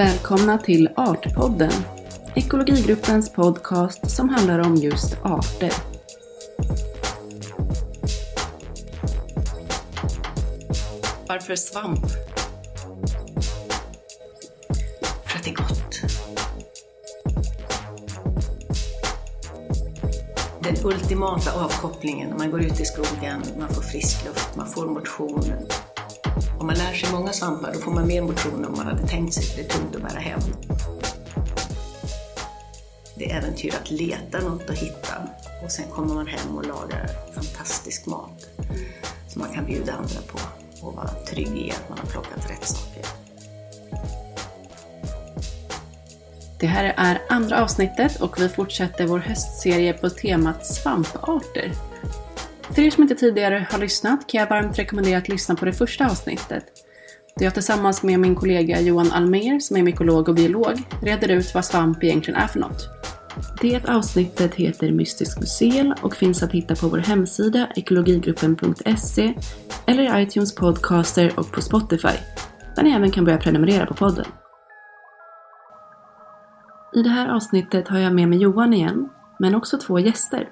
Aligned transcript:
Välkomna 0.00 0.58
till 0.58 0.88
Artpodden, 0.96 1.72
ekologigruppens 2.34 3.32
podcast 3.32 4.10
som 4.10 4.28
handlar 4.28 4.58
om 4.58 4.76
just 4.76 5.18
arter. 5.22 5.72
Varför 11.28 11.56
svamp? 11.56 12.06
För 15.24 15.38
att 15.38 15.44
det 15.44 15.50
är 15.50 15.54
gott. 15.54 16.00
Den 20.62 20.76
ultimata 20.84 21.64
avkopplingen, 21.64 22.30
när 22.30 22.38
man 22.38 22.50
går 22.50 22.62
ut 22.62 22.80
i 22.80 22.84
skogen, 22.84 23.42
man 23.58 23.68
får 23.68 23.82
frisk 23.82 24.24
luft, 24.24 24.56
man 24.56 24.66
får 24.66 24.86
motion. 24.86 25.44
Om 26.60 26.66
man 26.66 26.76
lär 26.76 26.92
sig 26.92 27.12
många 27.12 27.32
svampar, 27.32 27.72
då 27.74 27.80
får 27.80 27.90
man 27.90 28.06
mer 28.06 28.22
motion 28.22 28.64
än 28.64 28.72
man 28.72 28.86
hade 28.86 29.08
tänkt 29.08 29.34
sig, 29.34 29.44
för 29.44 29.56
det 29.56 29.68
är 29.68 29.68
tungt 29.68 29.96
att 29.96 30.02
bära 30.02 30.20
hem. 30.20 30.40
Det 33.14 33.30
är 33.30 33.38
äventyr 33.38 33.74
att 33.82 33.90
leta 33.90 34.40
något 34.40 34.68
och 34.68 34.74
hitta. 34.74 35.14
Och 35.64 35.70
sen 35.70 35.84
kommer 35.90 36.14
man 36.14 36.26
hem 36.26 36.56
och 36.56 36.66
lagar 36.66 37.10
fantastisk 37.34 38.06
mat 38.06 38.46
som 39.28 39.42
man 39.42 39.54
kan 39.54 39.64
bjuda 39.66 39.92
andra 39.92 40.20
på 40.32 40.38
och 40.86 40.94
vara 40.94 41.08
trygg 41.08 41.56
i 41.56 41.70
att 41.70 41.88
man 41.88 41.98
har 41.98 42.06
plockat 42.06 42.50
rätt 42.50 42.64
saker. 42.64 43.04
Det 46.60 46.66
här 46.66 46.94
är 46.96 47.22
andra 47.28 47.62
avsnittet 47.62 48.20
och 48.20 48.40
vi 48.40 48.48
fortsätter 48.48 49.06
vår 49.06 49.18
höstserie 49.18 49.92
på 49.92 50.10
temat 50.10 50.66
svamparter. 50.66 51.72
För 52.74 52.82
er 52.82 52.90
som 52.90 53.02
inte 53.02 53.14
tidigare 53.14 53.66
har 53.70 53.78
lyssnat 53.78 54.26
kan 54.26 54.40
jag 54.40 54.48
varmt 54.48 54.78
rekommendera 54.78 55.18
att 55.18 55.28
lyssna 55.28 55.54
på 55.54 55.64
det 55.64 55.72
första 55.72 56.06
avsnittet. 56.06 56.64
Där 57.36 57.44
jag 57.44 57.54
tillsammans 57.54 58.02
med 58.02 58.20
min 58.20 58.34
kollega 58.34 58.80
Johan 58.80 59.12
Almer, 59.12 59.58
som 59.58 59.76
är 59.76 59.82
mykolog 59.82 60.28
och 60.28 60.34
biolog, 60.34 60.82
reder 61.02 61.28
ut 61.28 61.54
vad 61.54 61.64
svamp 61.64 62.04
egentligen 62.04 62.40
är 62.40 62.46
för 62.46 62.58
något. 62.58 62.88
Det 63.60 63.88
avsnittet 63.88 64.54
heter 64.54 64.92
Mystisk 64.92 65.40
mycel 65.40 65.94
och 66.02 66.16
finns 66.16 66.42
att 66.42 66.52
hitta 66.52 66.74
på 66.74 66.88
vår 66.88 66.98
hemsida 66.98 67.68
ekologigruppen.se 67.76 69.34
eller 69.86 70.18
i 70.18 70.22
iTunes 70.22 70.54
Podcaster 70.54 71.32
och 71.36 71.52
på 71.52 71.60
Spotify, 71.60 72.18
där 72.76 72.82
ni 72.82 72.90
även 72.90 73.10
kan 73.10 73.24
börja 73.24 73.38
prenumerera 73.38 73.86
på 73.86 73.94
podden. 73.94 74.26
I 76.94 77.02
det 77.02 77.08
här 77.10 77.28
avsnittet 77.28 77.88
har 77.88 77.98
jag 77.98 78.14
med 78.14 78.28
mig 78.28 78.38
Johan 78.38 78.74
igen, 78.74 79.08
men 79.38 79.54
också 79.54 79.78
två 79.78 79.98
gäster. 79.98 80.48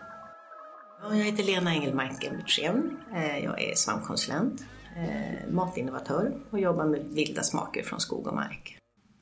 Ja, 1.11 1.17
Jag 1.17 1.25
heter 1.25 1.45
Lena 1.45 1.75
Engelmark 1.75 2.25
Embertsén. 2.25 2.97
Eh, 3.15 3.39
Jag 3.45 3.63
är 3.63 3.75
svampkonsulent, 3.75 4.65
eh, 4.97 5.51
matinnovatör 5.53 6.33
och 6.51 6.61
jobbar 6.61 6.87
med 6.87 7.05
vilda 7.11 7.43
smaker 7.43 7.83
från 7.83 8.01
skog 8.01 8.27
och 8.27 8.35
mark. 8.35 8.79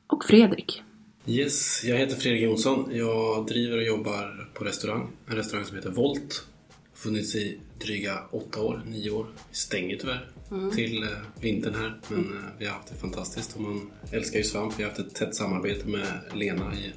Och 0.06 0.24
Fredrik. 0.24 0.82
Yes, 1.26 1.84
jag 1.84 1.96
heter 1.96 2.16
Fredrik 2.16 2.42
Jonsson. 2.42 2.88
Jag 2.92 3.46
driver 3.46 3.76
och 3.76 3.82
jobbar 3.84 4.50
på 4.54 4.64
restaurang. 4.64 5.08
En 5.26 5.36
restaurang 5.36 5.64
som 5.66 5.76
heter 5.76 5.90
Volt. 5.90 6.46
Funnits 6.94 7.34
i 7.34 7.60
dryga 7.84 8.18
åtta 8.30 8.62
år, 8.62 8.82
nio 8.86 9.10
år. 9.10 9.26
Vi 9.50 9.56
stänger 9.56 9.96
tyvärr 9.96 10.30
till 10.74 11.02
eh, 11.02 11.08
vintern 11.40 11.74
här. 11.74 12.00
Men 12.08 12.38
vi 12.58 12.66
har 12.66 12.72
haft 12.72 12.88
det 12.88 12.94
fantastiskt 12.94 13.56
och 13.56 13.60
man 13.62 13.90
älskar 14.12 14.38
ju 14.38 14.44
svamp. 14.44 14.78
Vi 14.78 14.82
har 14.82 14.90
haft 14.90 15.00
ett 15.00 15.14
tätt 15.14 15.34
samarbete 15.34 15.88
med 15.88 16.06
Lena 16.34 16.74
i 16.74 16.92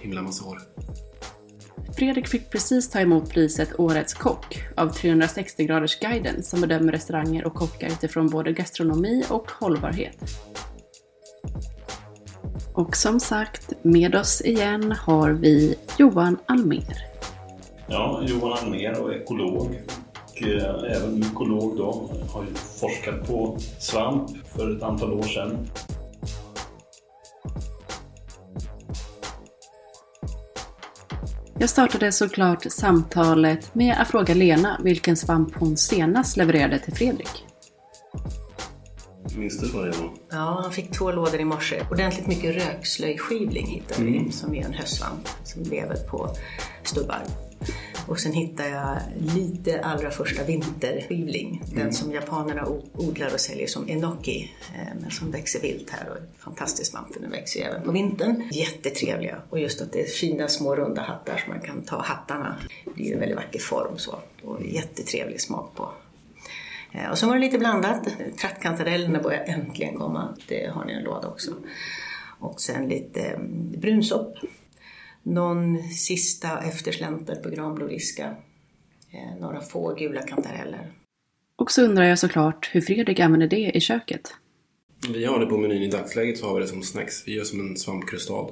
himla 0.00 0.22
massa 0.22 0.44
år. 0.44 0.58
Fredrik 1.98 2.28
fick 2.28 2.50
precis 2.50 2.90
ta 2.90 3.00
emot 3.00 3.30
priset 3.30 3.80
Årets 3.80 4.14
kock 4.14 4.64
av 4.76 4.92
360-gradersguiden 4.92 6.42
som 6.42 6.60
bedömer 6.60 6.92
restauranger 6.92 7.46
och 7.46 7.54
kockar 7.54 7.86
utifrån 7.88 8.28
både 8.28 8.52
gastronomi 8.52 9.24
och 9.30 9.50
hållbarhet. 9.50 10.16
Och 12.74 12.96
som 12.96 13.20
sagt, 13.20 13.72
med 13.82 14.14
oss 14.14 14.40
igen 14.40 14.92
har 14.92 15.30
vi 15.30 15.74
Johan 15.98 16.38
Almer. 16.46 16.96
Ja, 17.86 18.22
Johan 18.26 18.52
Almer 18.52 19.02
och 19.02 19.14
ekolog. 19.14 19.80
Och 20.30 20.42
eh, 20.42 20.96
även 20.96 21.18
mykolog 21.18 21.76
då. 21.76 22.10
Har 22.32 22.44
ju 22.44 22.54
forskat 22.54 23.28
på 23.28 23.58
svamp 23.78 24.30
för 24.56 24.76
ett 24.76 24.82
antal 24.82 25.12
år 25.12 25.22
sedan. 25.22 25.68
Jag 31.60 31.70
startade 31.70 32.12
såklart 32.12 32.66
samtalet 32.68 33.74
med 33.74 33.96
att 34.00 34.08
fråga 34.08 34.34
Lena 34.34 34.80
vilken 34.84 35.16
svamp 35.16 35.54
hon 35.54 35.76
senast 35.76 36.36
levererade 36.36 36.78
till 36.78 36.94
Fredrik. 36.94 37.44
Minns 39.36 39.60
du 39.60 39.68
vad 39.68 39.84
det 39.84 39.98
var? 39.98 40.10
Ja, 40.30 40.60
han 40.62 40.72
fick 40.72 40.90
två 40.90 41.12
lådor 41.12 41.40
i 41.40 41.44
morse. 41.44 41.82
Ordentligt 41.90 42.26
mycket 42.26 42.54
rökslöjskivling 42.54 43.66
hittade 43.66 44.04
vi, 44.04 44.32
som 44.32 44.54
är 44.54 44.64
en 44.64 44.74
höstsvamp 44.74 45.28
som 45.44 45.62
lever 45.62 45.96
på 45.96 46.36
stubbar. 46.82 47.22
Och 48.08 48.20
sen 48.20 48.32
hittade 48.32 48.68
jag 48.68 48.98
lite 49.36 49.80
allra 49.80 50.10
första 50.10 50.44
vinterskivling. 50.44 51.62
Den 51.74 51.92
som 51.92 52.12
japanerna 52.12 52.66
odlar 52.92 53.32
och 53.34 53.40
säljer 53.40 53.66
som 53.66 53.88
enoki. 53.88 54.50
eh, 54.74 54.88
Men 55.00 55.10
som 55.10 55.30
växer 55.30 55.60
vilt 55.60 55.90
här 55.90 56.10
och 56.10 56.16
är 56.16 56.20
en 56.20 56.26
fantastisk 56.38 56.90
svamp. 56.90 57.14
för 57.14 57.20
Den 57.20 57.30
växer 57.30 57.60
ju 57.60 57.66
även 57.66 57.82
på 57.82 57.92
vintern. 57.92 58.42
Jättetrevliga. 58.52 59.42
Och 59.50 59.58
just 59.60 59.80
att 59.80 59.92
det 59.92 60.00
är 60.02 60.06
fina 60.06 60.48
små 60.48 60.76
runda 60.76 61.02
hattar 61.02 61.36
som 61.36 61.52
man 61.52 61.60
kan 61.62 61.82
ta 61.82 62.02
hattarna. 62.02 62.56
Det 62.84 62.90
blir 62.94 63.12
en 63.14 63.18
väldigt 63.20 63.36
vacker 63.36 63.58
form 63.58 63.98
så. 63.98 64.18
Och 64.42 64.64
jättetrevlig 64.66 65.40
smak 65.40 65.74
på. 65.76 65.90
Eh, 66.92 67.10
Och 67.10 67.18
så 67.18 67.26
var 67.26 67.34
det 67.34 67.40
lite 67.40 67.58
blandat. 67.58 68.08
Trattkantarellerna 68.40 69.22
börjar 69.22 69.44
äntligen 69.44 69.94
komma. 69.96 70.36
Det 70.48 70.66
har 70.66 70.84
ni 70.84 70.92
en 70.92 71.02
låda 71.02 71.28
också. 71.28 71.50
Och 72.40 72.60
sen 72.60 72.88
lite 72.88 73.20
mm, 73.20 73.80
brunsopp. 73.80 74.34
Någon 75.28 75.82
sista 75.82 76.60
efterslänter 76.60 77.34
på 77.34 77.50
granblodriska. 77.50 78.36
Eh, 79.10 79.40
några 79.40 79.60
få 79.60 79.94
gula 79.94 80.22
kantareller. 80.22 80.92
Och 81.56 81.70
så 81.70 81.82
undrar 81.82 82.04
jag 82.04 82.18
såklart 82.18 82.70
hur 82.72 82.80
Fredrik 82.80 83.20
använder 83.20 83.48
det 83.48 83.70
i 83.74 83.80
köket. 83.80 84.34
Vi 85.08 85.24
har 85.24 85.40
det 85.40 85.46
på 85.46 85.58
menyn 85.58 85.82
i 85.82 85.90
dagsläget 85.90 86.38
så 86.38 86.46
har 86.46 86.54
vi 86.54 86.60
det 86.60 86.68
som 86.68 86.82
snacks. 86.82 87.22
Vi 87.26 87.34
gör 87.34 87.44
som 87.44 87.60
en 87.60 87.76
svampkrustad. 87.76 88.46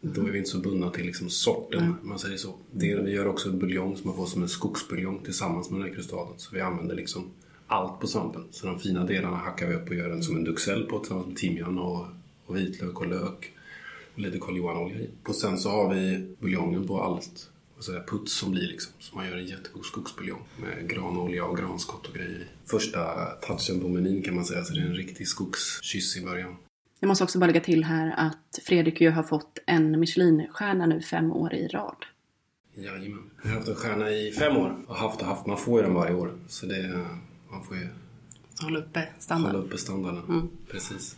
Då 0.00 0.26
är 0.26 0.30
vi 0.30 0.38
inte 0.38 0.50
så 0.50 0.58
bundna 0.58 0.90
till 0.90 1.06
liksom 1.06 1.30
sorten, 1.30 1.94
om 2.02 2.08
man 2.08 2.18
säger 2.18 2.36
så. 2.36 2.54
Det, 2.70 2.94
vi 2.94 3.10
gör 3.10 3.28
också 3.28 3.48
en 3.48 3.58
buljong 3.58 3.96
som 3.96 4.06
man 4.06 4.16
får 4.16 4.26
som 4.26 4.42
en 4.42 4.48
skogsbuljong 4.48 5.18
tillsammans 5.24 5.70
med 5.70 5.80
den 5.80 5.88
här 5.88 5.94
krustaden. 5.94 6.34
Så 6.36 6.54
vi 6.54 6.60
använder 6.60 6.94
liksom 6.94 7.30
allt 7.66 8.00
på 8.00 8.06
svampen. 8.06 8.44
Så 8.50 8.66
de 8.66 8.78
fina 8.78 9.04
delarna 9.04 9.36
hackar 9.36 9.66
vi 9.66 9.74
upp 9.74 9.88
och 9.88 9.94
gör 9.94 10.10
en 10.10 10.22
som 10.22 10.36
en 10.36 10.44
duxell 10.44 10.82
på 10.82 10.98
tillsammans 10.98 11.26
med 11.26 11.36
timjan 11.36 11.78
och, 11.78 12.06
och 12.46 12.56
vitlök 12.56 13.00
och 13.00 13.06
lök. 13.06 13.52
Och 14.14 14.20
lite 14.20 14.38
Karl 14.38 14.56
Johan-olja 14.56 14.96
i. 14.96 15.10
Och 15.26 15.34
sen 15.34 15.58
så 15.58 15.70
har 15.70 15.94
vi 15.94 16.28
buljongen 16.40 16.86
på 16.86 17.02
allt. 17.02 17.48
Och 17.76 17.84
så 17.84 17.92
är 17.92 17.96
det 17.96 18.06
puts 18.06 18.32
som 18.32 18.50
blir 18.50 18.62
liksom. 18.68 18.92
Så 18.98 19.16
man 19.16 19.26
gör 19.26 19.36
en 19.36 19.46
jättegod 19.46 19.84
skogsbuljong 19.84 20.40
med 20.60 20.90
granolja 20.90 21.44
och 21.44 21.56
granskott 21.58 22.06
och 22.08 22.14
grejer 22.14 22.30
i. 22.38 22.68
Första 22.70 23.26
touchen 23.26 23.80
på 23.80 23.88
menyn 23.88 24.22
kan 24.22 24.34
man 24.34 24.44
säga. 24.44 24.64
Så 24.64 24.74
det 24.74 24.80
är 24.80 24.84
en 24.86 24.94
riktig 24.94 25.28
skogskyss 25.28 26.16
i 26.16 26.24
början. 26.24 26.56
Jag 27.00 27.08
måste 27.08 27.24
också 27.24 27.38
bara 27.38 27.46
lägga 27.46 27.60
till 27.60 27.84
här 27.84 28.14
att 28.16 28.58
Fredrik 28.64 29.00
ju 29.00 29.10
har 29.10 29.22
fått 29.22 29.58
en 29.66 30.00
Michelinstjärna 30.00 30.86
nu 30.86 31.00
fem 31.02 31.32
år 31.32 31.54
i 31.54 31.68
rad. 31.68 31.96
Jajamän. 32.74 33.30
Jag 33.42 33.50
har 33.50 33.56
haft 33.56 33.68
en 33.68 33.74
stjärna 33.74 34.10
i 34.10 34.32
fem 34.32 34.56
år. 34.56 34.76
Och 34.86 34.96
haft 34.96 35.20
och 35.20 35.26
haft. 35.26 35.46
Man 35.46 35.56
får 35.58 35.80
ju 35.80 35.86
den 35.86 35.94
varje 35.94 36.14
år. 36.14 36.32
Så 36.48 36.66
det, 36.66 37.06
man 37.50 37.64
får 37.64 37.76
ju 37.76 37.88
Hålla 38.62 38.78
uppe 38.78 38.98
hålla 39.00 39.10
standarden. 39.18 39.60
uppe 39.60 39.78
standarden. 39.78 40.48
Precis. 40.70 41.16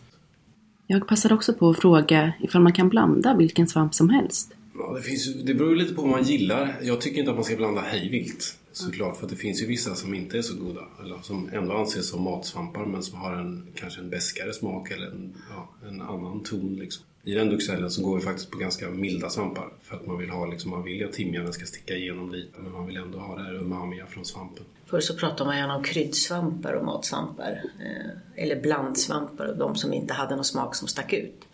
Jag 0.87 1.07
passar 1.07 1.33
också 1.33 1.55
på 1.55 1.71
att 1.71 1.79
fråga 1.79 2.33
ifall 2.41 2.63
man 2.63 2.73
kan 2.73 2.89
blanda 2.89 3.37
vilken 3.37 3.69
svamp 3.69 3.95
som 3.95 4.11
helst. 4.11 4.53
Ja, 4.79 4.95
det, 4.95 5.03
finns, 5.03 5.35
det 5.45 5.55
beror 5.55 5.71
ju 5.71 5.77
lite 5.77 5.95
på 5.95 6.03
vad 6.03 6.11
man 6.11 6.23
gillar. 6.23 6.75
Jag 6.83 7.01
tycker 7.01 7.19
inte 7.19 7.31
att 7.31 7.37
man 7.37 7.45
ska 7.45 7.57
blanda 7.57 7.81
hejvilt. 7.81 8.59
Såklart, 8.73 9.17
för 9.17 9.25
att 9.25 9.31
det 9.31 9.37
finns 9.37 9.63
ju 9.63 9.67
vissa 9.67 9.95
som 9.95 10.15
inte 10.15 10.39
är 10.39 10.43
så 10.43 10.57
goda. 10.57 10.81
Eller 11.03 11.19
som 11.23 11.49
ändå 11.53 11.75
anses 11.75 12.09
som 12.09 12.23
matsvampar 12.23 12.87
men 12.87 13.03
som 13.03 13.19
har 13.19 13.33
en, 13.33 13.67
kanske 13.75 14.01
en 14.01 14.11
beskare 14.11 14.53
smak 14.53 14.91
eller 14.91 15.07
en, 15.07 15.35
ja, 15.51 15.89
en 15.89 16.03
annan 16.03 16.43
ton. 16.43 16.77
Liksom. 16.77 17.05
I 17.27 17.35
den 17.35 17.51
duxellen 17.51 17.91
så 17.91 18.03
går 18.03 18.17
vi 18.17 18.23
faktiskt 18.23 18.51
på 18.51 18.59
ganska 18.59 18.91
milda 18.91 19.31
svampar. 19.31 19.69
För 19.83 19.97
att 19.97 20.07
man 20.07 20.19
vill 20.19 20.31
ha, 20.31 20.47
liksom, 20.47 20.71
man 20.71 20.83
vill 20.83 20.97
ju 20.97 21.05
att 21.05 21.13
timjanen 21.13 21.53
ska 21.53 21.67
sticka 21.67 21.95
igenom 21.95 22.33
lite. 22.33 22.61
Men 22.61 22.73
man 22.73 22.87
vill 22.87 22.97
ändå 22.97 23.19
ha 23.19 23.37
det 23.37 23.43
här 23.43 23.55
umamiga 23.55 24.07
från 24.07 24.25
svampen. 24.25 24.65
Förr 24.87 25.01
så 25.01 25.17
pratade 25.17 25.45
man 25.45 25.57
gärna 25.57 25.77
om 25.77 25.83
kryddsvampar 25.83 26.73
och 26.73 26.85
matsvampar. 26.85 27.63
Eh, 27.81 28.43
eller 28.43 28.61
blandsvampar 28.61 29.47
och 29.47 29.59
de 29.59 29.77
som 29.77 29.93
inte 29.93 30.15
hade 30.15 30.35
någon 30.35 30.45
smak 30.45 30.75
som 30.75 30.89
stack 30.89 31.13
ut. 31.13 31.45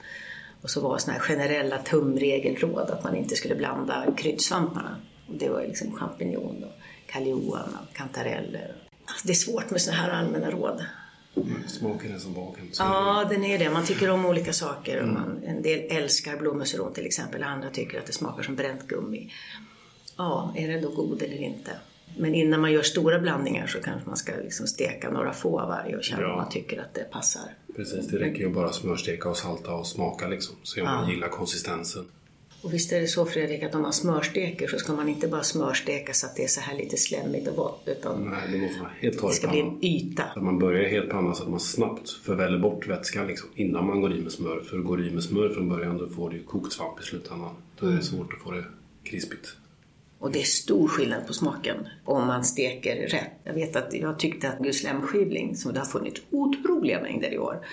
Och 0.63 0.71
så 0.71 0.81
var 0.81 0.99
sådana 0.99 1.19
här 1.19 1.27
generella 1.27 1.79
tumregelråd 1.79 2.91
att 2.91 3.05
man 3.05 3.17
inte 3.17 3.37
skulle 3.37 3.55
blanda 3.55 4.07
kryddsvamparna. 4.17 4.97
Och 5.29 5.35
det 5.35 5.49
var 5.49 5.61
ju 5.61 5.67
liksom 5.67 5.93
champinjon 5.93 6.65
och 6.65 6.81
och 7.83 7.97
kantareller. 7.97 8.75
Alltså, 9.05 9.27
det 9.27 9.33
är 9.33 9.35
svårt 9.35 9.71
med 9.71 9.81
sådana 9.81 10.03
här 10.03 10.11
allmänna 10.11 10.51
råd. 10.51 10.85
Smaken 11.69 12.15
är 12.15 12.19
som 12.19 12.35
baken. 12.35 12.71
Ja, 12.79 13.27
den 13.31 13.45
är 13.45 13.59
det. 13.59 13.71
Man 13.71 13.85
tycker 13.85 14.11
om 14.11 14.27
olika 14.27 14.53
saker. 14.53 15.03
Och 15.03 15.09
man, 15.09 15.43
en 15.47 15.63
del 15.63 15.79
älskar 15.97 16.37
blåmusseron 16.37 16.93
till 16.93 17.07
exempel. 17.07 17.43
Andra 17.43 17.71
tycker 17.71 17.99
att 17.99 18.07
det 18.07 18.13
smakar 18.13 18.43
som 18.43 18.57
bränt 18.57 18.87
gummi. 18.89 19.33
Ja, 20.17 20.55
är 20.57 20.69
den 20.69 20.83
då 20.83 20.91
god 20.91 21.23
eller 21.23 21.37
inte? 21.43 21.71
Men 22.19 22.35
innan 22.35 22.61
man 22.61 22.73
gör 22.73 22.83
stora 22.83 23.19
blandningar 23.21 23.67
så 23.67 23.81
kanske 23.81 24.09
man 24.09 24.17
ska 24.17 24.33
liksom 24.43 24.67
steka 24.67 25.11
några 25.11 25.33
få 25.33 25.61
av 25.61 25.69
varje 25.69 25.97
och 25.97 26.05
känna 26.05 26.23
Ja. 26.23 26.31
om 26.31 26.37
man 26.37 26.49
tycker 26.51 26.81
att 26.81 26.95
det 26.95 27.11
passar. 27.11 27.43
Precis, 27.77 28.09
det 28.09 28.19
räcker 28.19 28.41
ju 28.41 28.49
bara 28.49 28.73
smörsteka 28.73 29.29
och 29.29 29.37
salta 29.37 29.73
och 29.75 29.87
smaka 29.87 30.29
liksom. 30.29 30.57
Se 30.63 30.81
om 30.81 30.87
man 30.87 31.11
gillar 31.11 31.29
konsistensen. 31.29 32.05
Och 32.63 32.75
visst 32.75 32.93
är 32.93 33.01
det 33.01 33.07
så 33.07 33.27
Fredrik 33.27 33.63
att 33.63 33.75
om 33.75 33.83
man 33.83 33.93
smörsteker 33.93 34.69
så 34.69 34.79
ska 34.79 34.93
man 34.93 35.09
inte 35.09 35.29
bara 35.29 35.43
smörsteka 35.43 36.13
så 36.13 36.27
att 36.27 36.37
det 36.37 36.45
är 36.45 36.49
så 36.49 36.61
här 36.61 36.77
lite 36.77 36.97
slemmigt 36.97 37.49
och 37.49 37.57
gott 37.57 37.83
utan 37.87 38.31
Nej, 38.31 38.41
det 38.53 38.59
måste 38.59 38.81
vara 38.81 38.91
helt 39.01 39.23
det 39.23 39.33
ska 39.33 39.49
bli 39.49 39.61
en 39.61 39.85
yta. 39.85 40.23
Att 40.23 40.43
man 40.43 40.59
börjar 40.59 40.89
helt 40.89 41.11
panna 41.11 41.35
så 41.35 41.43
att 41.43 41.51
man 41.51 41.61
snabbt 41.61 42.11
förväller 42.11 42.59
bort 42.59 42.87
vätskan 42.87 43.27
liksom, 43.27 43.49
innan 43.55 43.87
man 43.87 44.01
går 44.01 44.13
i 44.13 44.21
med 44.21 44.33
smör. 44.33 44.61
För 44.61 44.79
går 44.79 44.97
du 44.97 45.09
i 45.09 45.11
med 45.11 45.25
smör 45.25 45.49
från 45.49 45.69
början 45.69 45.99
då 45.99 46.09
får 46.09 46.31
du 46.31 46.37
ju 46.37 46.43
kokt 46.43 46.73
svamp 46.73 47.01
i 47.01 47.03
slutändan. 47.03 47.55
Då 47.81 47.87
är 47.87 47.93
det 47.93 48.03
svårt 48.03 48.33
att 48.33 48.41
få 48.41 48.51
det 48.51 48.65
krispigt. 49.05 49.49
Och 50.19 50.31
det 50.31 50.41
är 50.41 50.45
stor 50.45 50.89
skillnad 50.89 51.27
på 51.27 51.33
smaken 51.33 51.77
om 52.05 52.27
man 52.27 52.45
steker 52.45 52.97
rätt. 52.97 53.31
Jag 53.45 53.55
vet 53.55 53.77
att 53.77 53.95
jag 53.95 54.19
tyckte 54.19 54.49
att 54.49 54.59
guslämskivling, 54.59 55.57
som 55.57 55.73
det 55.73 55.79
har 55.79 55.87
funnits 55.87 56.21
otroliga 56.31 57.03
mängder 57.03 57.33
i 57.33 57.39
år, 57.39 57.67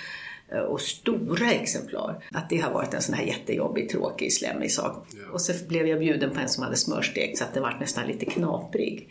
och 0.70 0.82
stora 0.82 1.52
exemplar, 1.52 2.24
att 2.32 2.50
det 2.50 2.58
har 2.58 2.74
varit 2.74 2.94
en 2.94 3.02
sån 3.02 3.16
här 3.16 3.24
jättejobbig, 3.24 3.90
tråkig, 3.90 4.34
slemmig 4.34 4.72
sak. 4.72 5.08
Och 5.32 5.42
så 5.42 5.54
blev 5.68 5.88
jag 5.88 6.00
bjuden 6.00 6.32
på 6.32 6.40
en 6.40 6.50
som 6.50 6.64
hade 6.64 6.76
smörstekt 6.76 7.38
så 7.38 7.44
att 7.44 7.54
den 7.54 7.64
var 7.64 7.78
nästan 7.80 8.08
lite 8.08 8.26
knaprig. 8.26 9.10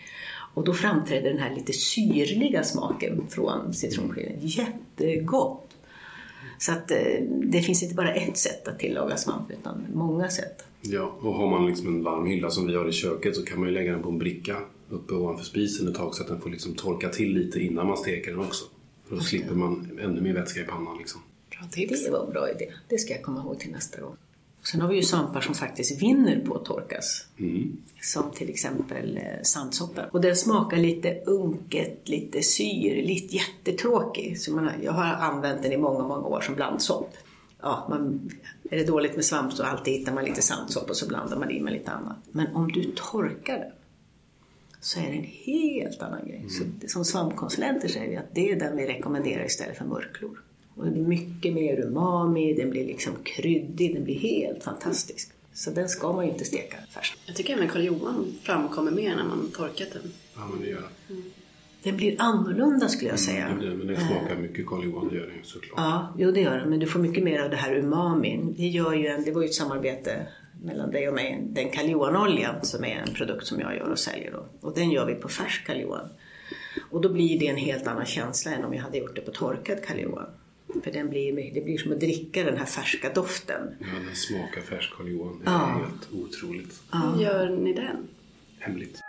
Och 0.55 0.65
då 0.65 0.75
framträdde 0.75 1.29
den 1.29 1.39
här 1.39 1.55
lite 1.55 1.73
syrliga 1.73 2.65
smaken 2.65 3.27
från 3.29 3.75
citronskivling. 3.75 4.39
Jättegott! 4.41 5.67
Så 6.59 6.73
att 6.73 6.91
eh, 6.91 7.23
det 7.29 7.63
finns 7.63 7.83
inte 7.83 7.95
bara 7.95 8.15
ett 8.15 8.37
sätt 8.37 8.69
att 8.69 8.79
tillaga 8.79 9.17
svamp, 9.17 9.51
utan 9.51 9.87
många 9.95 10.29
sätt. 10.29 10.65
Ja, 10.81 11.17
och 11.21 11.35
har 11.35 11.51
man 11.51 11.67
liksom 11.67 11.87
en 11.87 12.05
varm 12.05 12.27
hylla 12.27 12.51
som 12.51 12.67
vi 12.67 12.75
har 12.75 12.89
i 12.89 12.93
köket 12.93 13.37
så 13.37 13.45
kan 13.45 13.59
man 13.59 13.69
ju 13.69 13.75
lägga 13.75 13.93
den 13.93 14.03
på 14.03 14.09
en 14.09 14.19
bricka 14.19 14.57
uppe 14.91 15.15
ovanför 15.15 15.45
spisen 15.45 15.89
ett 15.89 15.95
tag 15.95 16.15
så 16.15 16.23
att 16.23 16.29
den 16.29 16.41
får 16.41 16.51
liksom 16.51 16.75
torka 16.75 17.09
till 17.09 17.35
lite 17.35 17.61
innan 17.61 17.87
man 17.87 17.97
steker 17.97 18.31
den 18.31 18.41
också. 18.41 18.65
För 19.09 19.17
då 19.17 19.23
slipper 19.23 19.55
man 19.55 19.99
ännu 20.01 20.21
mer 20.21 20.35
vätska 20.35 20.61
i 20.61 20.65
pannan 20.65 20.99
liksom. 20.99 21.21
Bra 21.59 21.69
tips. 21.71 22.05
Det 22.05 22.11
var 22.11 22.25
en 22.27 22.31
bra 22.33 22.51
idé. 22.51 22.73
Det 22.89 22.99
ska 22.99 23.13
jag 23.15 23.23
komma 23.23 23.41
ihåg 23.41 23.59
till 23.61 23.71
nästa 23.73 24.01
gång. 24.01 24.17
Sen 24.73 24.81
har 24.81 24.89
vi 24.89 24.97
ju 24.97 25.03
svampar 25.03 25.41
som 25.41 25.55
faktiskt 25.55 26.03
vinner 26.03 26.41
på 26.47 26.55
att 26.55 26.65
torkas. 26.65 27.27
Som 28.03 28.31
till 28.31 28.49
exempel 28.51 29.17
eh, 29.17 29.43
sandsoppa. 29.43 30.05
Och 30.13 30.21
den 30.21 30.37
smakar 30.37 30.77
lite 30.77 31.21
unket, 31.27 32.09
lite 32.09 32.43
syrligt, 32.43 33.33
jättetråkig. 33.33 34.41
Så 34.41 34.53
man, 34.53 34.65
har- 34.65 34.75
jag 34.83 34.93
har 34.93 35.05
använt 35.05 35.63
den 35.63 35.73
i 35.73 35.77
många, 35.77 36.03
många 36.09 36.27
år 36.27 36.41
som 36.41 36.55
blandsopp. 36.55 37.15
Ja, 37.63 37.87
man, 37.91 38.31
är 38.71 38.77
det 38.77 38.85
dåligt 38.85 39.15
med 39.15 39.25
svamp 39.25 39.53
så 39.53 39.63
alltid 39.63 39.95
hittar 39.99 40.13
man 40.15 40.25
lite 40.25 40.43
sandsopp 40.43 40.91
och 40.91 40.97
så 40.97 41.07
blandar 41.09 41.37
man 41.37 41.51
i 41.51 41.61
med 41.61 41.73
lite 41.73 41.91
annat. 41.91 42.17
Men 42.33 42.47
om 42.57 42.73
du 42.73 42.93
torkar 42.97 43.59
den 43.59 43.73
så 44.81 45.01
är 45.01 45.05
det 45.05 45.17
en 45.17 45.23
helt 45.45 46.03
annan 46.03 46.29
grej. 46.29 46.45
Så 46.49 46.65
det- 46.81 46.89
som 46.89 47.05
svampkonsulenter 47.05 47.89
säger 47.89 48.09
vi 48.11 48.17
att 48.17 48.35
det 48.35 48.51
är 48.51 48.57
den 48.61 48.77
vi 48.77 48.87
rekommenderar 48.87 49.45
istället 49.45 49.79
för 49.79 49.85
mörklor. 49.85 50.43
Och 50.77 50.85
det 50.85 50.91
blir 50.91 51.03
mycket 51.03 51.53
mer 51.55 51.81
umami, 51.81 52.55
den 52.55 52.71
blir 52.71 52.87
liksom 52.87 53.13
kryddig, 53.23 53.95
den 53.95 54.05
blir 54.05 54.19
helt 54.19 54.65
fantastisk. 54.65 55.31
Så 55.55 55.71
den 55.71 55.89
ska 55.89 56.13
man 56.13 56.25
ju 56.27 56.33
inte 56.33 56.45
steka 56.45 56.77
färsk. 56.91 57.19
Jag 57.27 57.37
tycker 57.37 57.53
även 57.57 57.69
Karl 57.69 57.83
Johan 57.83 58.35
framkommer 58.43 58.91
mer 58.91 59.17
när 59.17 59.25
man 59.25 59.51
torkat 59.55 59.89
den. 59.93 60.13
Ja, 60.35 60.41
men 60.53 60.61
det 60.63 60.69
gör 60.71 60.81
det. 61.09 61.15
Den 61.83 61.97
blir 61.97 62.17
annorlunda 62.19 62.89
skulle 62.89 63.11
jag 63.11 63.19
säga. 63.19 63.49
Det 63.49 63.55
blir- 63.59 63.75
Men 63.75 63.87
det 63.87 63.97
smakar 63.97 64.37
mycket 64.37 64.67
Karl 64.67 64.85
Johan, 64.85 65.09
det 65.09 65.17
gör 65.17 65.25
ju 65.27 65.43
såklart. 65.43 65.75
Ja, 65.77 66.15
jo 66.19 66.31
det 66.31 66.41
gör 66.41 66.59
det. 66.59 66.67
Men 66.67 66.79
du 66.79 66.87
får 66.87 67.01
mycket 67.01 67.25
mer 67.25 67.41
av 67.41 67.51
det 67.51 67.57
här 67.57 67.77
umamin. 67.79 68.55
Det, 68.57 68.67
gör 68.67 68.93
ju 68.95 69.07
en, 69.07 69.25
det 69.25 69.33
var 69.33 69.43
ju 69.43 69.49
ett 69.49 69.55
samarbete 69.55 70.27
mellan 70.65 70.91
dig 70.91 71.09
och 71.09 71.15
mig. 71.15 71.43
Den 71.49 71.71
Karl 71.71 71.87
Johan-oljan 71.91 72.55
som 72.63 72.85
är 72.85 73.05
en 73.09 73.15
produkt 73.15 73.47
som 73.47 73.61
jag 73.61 73.77
gör 73.77 73.91
och 73.91 73.99
säljer. 73.99 74.33
Då. 74.33 74.47
Och 74.69 74.75
den 74.75 74.91
gör 74.91 75.07
vi 75.07 75.15
på 75.15 75.29
färsk 75.29 75.67
Karl 75.67 75.81
Johan. 75.81 76.09
Och 76.91 77.01
då 77.01 77.09
blir 77.13 77.39
det 77.41 77.47
en 77.47 77.57
helt 77.57 77.87
annan 77.87 78.07
känsla 78.07 78.51
än 78.53 78.65
om 78.65 78.75
jag 78.75 78.83
hade 78.83 78.99
gjort 78.99 79.15
det 79.15 79.21
på 79.21 79.31
torkad 79.31 79.79
Karl 79.87 79.99
Johan. 79.99 80.27
För 80.85 80.93
den 80.93 81.11
blir, 81.11 81.55
det 81.55 81.61
blir 81.61 81.79
som 81.79 81.93
att 81.93 82.01
dricka 82.01 82.45
den 82.45 82.57
här 82.57 82.65
färska 82.67 83.13
doften. 83.13 83.75
Ja, 83.81 83.87
den 84.07 84.15
smakar 84.17 84.61
färsk 84.61 84.93
Karl 84.97 85.09
Johan. 85.09 85.41
Det 85.45 85.51
är 85.51 85.53
Ja. 85.53 85.67
helt 85.67 86.09
otroligt. 86.13 86.83
Hur 86.93 87.23
gör 87.23 87.49
ni 87.57 87.73
den? 87.73 88.09
Hemligt. 88.59 89.01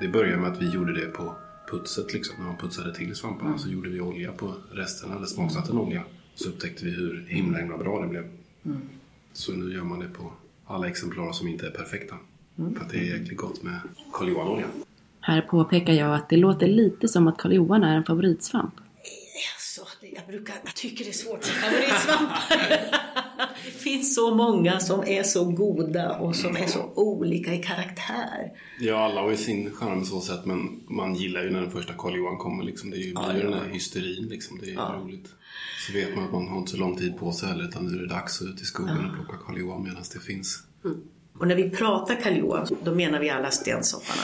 Det 0.00 0.08
började 0.08 0.36
med 0.42 0.52
att 0.52 0.62
vi 0.62 0.70
gjorde 0.70 0.92
det 1.00 1.06
på 1.06 1.34
putset 1.70 2.12
liksom. 2.12 2.36
När 2.38 2.46
man 2.46 2.56
putsade 2.56 2.94
till 2.94 3.14
svamparna 3.16 3.58
så 3.58 3.68
gjorde 3.68 3.88
vi 3.90 4.00
olja 4.00 4.32
på 4.32 4.54
resten, 4.72 5.12
eller 5.12 5.26
smaksatte 5.26 5.72
en 5.72 5.78
olja. 5.78 6.04
Så 6.34 6.48
upptäckte 6.48 6.84
vi 6.84 6.90
hur 6.90 7.26
himla 7.28 7.58
himla 7.58 7.78
bra 7.78 8.00
det 8.02 8.08
blev. 8.08 8.28
Så 9.32 9.52
nu 9.52 9.74
gör 9.74 9.84
man 9.84 10.00
det 10.00 10.08
på 10.08 10.32
alla 10.66 10.88
exemplar 10.88 11.32
som 11.32 11.48
inte 11.48 11.66
är 11.66 11.70
perfekta. 11.70 12.16
För 12.56 12.84
att 12.84 12.90
det 12.90 12.98
är 12.98 13.18
jäkligt 13.18 13.38
gott 13.38 13.62
med 13.62 13.80
Karl 14.12 14.28
Johan-olja. 14.28 14.66
Här 15.22 15.40
påpekar 15.42 15.92
jag 15.92 16.14
att 16.14 16.28
det 16.28 16.36
låter 16.36 16.66
lite 16.66 17.08
som 17.08 17.28
att 17.28 17.38
Karl 17.38 17.52
Johan 17.52 17.82
är 17.84 17.96
en 17.96 18.04
favoritsvamp. 18.04 18.74
Alltså, 19.54 19.96
det- 20.00 20.06
jag, 20.16 20.26
brukar, 20.26 20.54
jag 20.64 20.74
tycker 20.74 21.04
det 21.04 21.10
är 21.10 21.12
svårt 21.12 21.46
med 21.46 21.54
favoritsvampar. 21.54 22.58
det 23.64 23.70
finns 23.70 24.14
så 24.14 24.34
många 24.34 24.80
som 24.80 25.00
är 25.06 25.22
så 25.22 25.44
goda 25.44 26.18
och 26.18 26.36
som 26.36 26.56
är 26.56 26.66
så 26.66 26.92
olika 26.94 27.54
i 27.54 27.58
karaktär. 27.62 28.52
Ja, 28.80 28.96
alla 28.96 29.20
har 29.20 29.30
ju 29.30 29.36
sin 29.36 29.70
charm 29.74 30.04
så 30.04 30.20
sätt 30.20 30.44
men 30.46 30.80
man 30.88 31.14
gillar 31.14 31.42
ju 31.42 31.50
när 31.50 31.60
den 31.60 31.70
första 31.70 31.92
Karl 31.94 32.16
Johan 32.16 32.36
kommer. 32.38 32.64
Liksom. 32.64 32.90
Det 32.90 32.96
är 32.96 32.98
ju, 33.06 33.14
blir 33.14 33.34
ju 33.36 33.42
den 33.50 33.52
här 33.52 33.68
hysterin. 33.72 34.28
Liksom. 34.28 34.58
Det 34.58 34.66
är 34.66 34.70
ju 34.70 34.76
roligt. 35.04 35.28
Så 35.86 35.92
vet 35.92 36.14
man 36.16 36.24
att 36.24 36.32
man 36.32 36.48
har 36.48 36.58
inte 36.58 36.70
så 36.70 36.76
lång 36.76 36.96
tid 36.96 37.18
på 37.18 37.32
sig 37.32 37.48
heller 37.48 37.64
utan 37.64 37.86
nu 37.86 37.98
är 37.98 38.02
det 38.02 38.08
dags 38.08 38.42
att 38.42 38.48
ut 38.48 38.60
i 38.62 38.64
skogen 38.64 38.96
och 39.10 39.14
plocka 39.14 39.44
Karl 39.46 39.58
Johan 39.58 39.82
medan 39.82 40.02
det 40.14 40.20
finns. 40.20 40.62
Och 41.38 41.48
när 41.48 41.54
vi 41.54 41.70
pratar 41.70 42.14
Karl 42.14 42.36
Johan, 42.36 42.66
då 42.84 42.94
menar 42.94 43.20
vi 43.20 43.30
alla 43.30 43.50
stensopparna. 43.50 44.22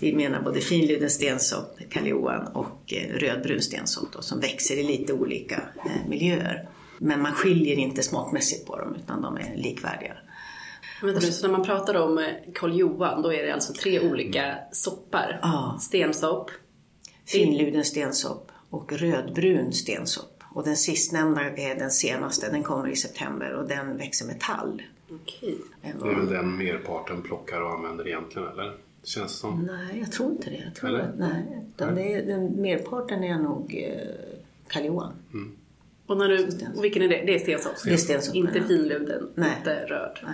Vi 0.00 0.14
menar 0.14 0.42
både 0.42 0.60
finluden 0.60 1.10
stensopp, 1.10 1.78
Karl 1.90 2.06
Johan 2.06 2.46
och 2.46 2.92
eh, 2.92 3.18
rödbrun 3.18 3.62
stensopp 3.62 4.12
då, 4.12 4.22
som 4.22 4.40
växer 4.40 4.76
i 4.76 4.82
lite 4.82 5.12
olika 5.12 5.62
eh, 5.76 6.08
miljöer. 6.08 6.68
Men 6.98 7.22
man 7.22 7.32
skiljer 7.32 7.76
inte 7.76 8.02
smakmässigt 8.02 8.66
på 8.66 8.78
dem 8.78 8.94
utan 8.94 9.22
de 9.22 9.36
är 9.36 9.56
likvärdiga. 9.56 10.12
Vänta 11.02 11.20
nu, 11.20 11.32
så 11.32 11.46
när 11.46 11.52
man 11.52 11.66
pratar 11.66 11.94
om 11.94 12.18
eh, 12.18 12.24
Karl 12.54 12.78
Johan, 12.78 13.22
då 13.22 13.32
är 13.32 13.42
det 13.42 13.54
alltså 13.54 13.72
tre 13.72 14.00
olika 14.10 14.58
soppar? 14.72 15.38
Ja. 15.42 15.78
Stensopp. 15.80 16.50
Finluden 17.26 17.84
stensopp 17.84 18.50
och 18.70 18.92
rödbrun 18.92 19.72
stensopp. 19.72 20.37
Och 20.58 20.64
den 20.64 20.76
sistnämnda 20.76 21.50
är 21.50 21.74
den 21.74 21.90
senaste, 21.90 22.50
den 22.50 22.62
kommer 22.62 22.88
i 22.88 22.96
september 22.96 23.52
och 23.52 23.68
den 23.68 23.96
växer 23.96 24.26
med 24.26 24.40
tall. 24.40 24.82
Okej. 25.10 25.58
Det 25.82 25.88
är 25.88 26.14
väl 26.14 26.26
den 26.26 26.56
merparten 26.56 27.22
plockar 27.22 27.60
och 27.60 27.70
använder 27.70 28.08
egentligen, 28.08 28.48
eller? 28.48 28.64
Det 29.00 29.08
känns 29.08 29.32
som. 29.32 29.62
Nej, 29.62 29.98
jag 30.00 30.12
tror 30.12 30.32
inte 30.32 30.50
det. 30.50 30.62
Jag 30.64 30.74
tror 30.74 30.90
Eller? 30.90 31.00
att, 31.00 31.18
nej, 31.18 31.62
utan 31.74 31.94
det 31.94 32.14
är, 32.14 32.26
den, 32.26 32.62
merparten 32.62 33.24
är 33.24 33.38
nog 33.38 33.74
eh, 33.74 34.08
Karl 34.68 34.84
Johan. 34.84 35.12
Och, 36.06 36.16
när 36.16 36.28
du, 36.28 36.48
och 36.76 36.84
vilken 36.84 37.02
är 37.02 37.08
det? 37.08 37.22
Det 37.26 37.34
är 37.34 37.38
stensopp? 37.38 37.72
Det 37.84 37.92
är 37.92 37.96
stensopp, 37.96 38.34
Inte 38.34 38.62
finluden, 38.62 39.28
Nej. 39.34 39.52
inte 39.58 39.84
röd. 39.86 40.18
Nej. 40.22 40.32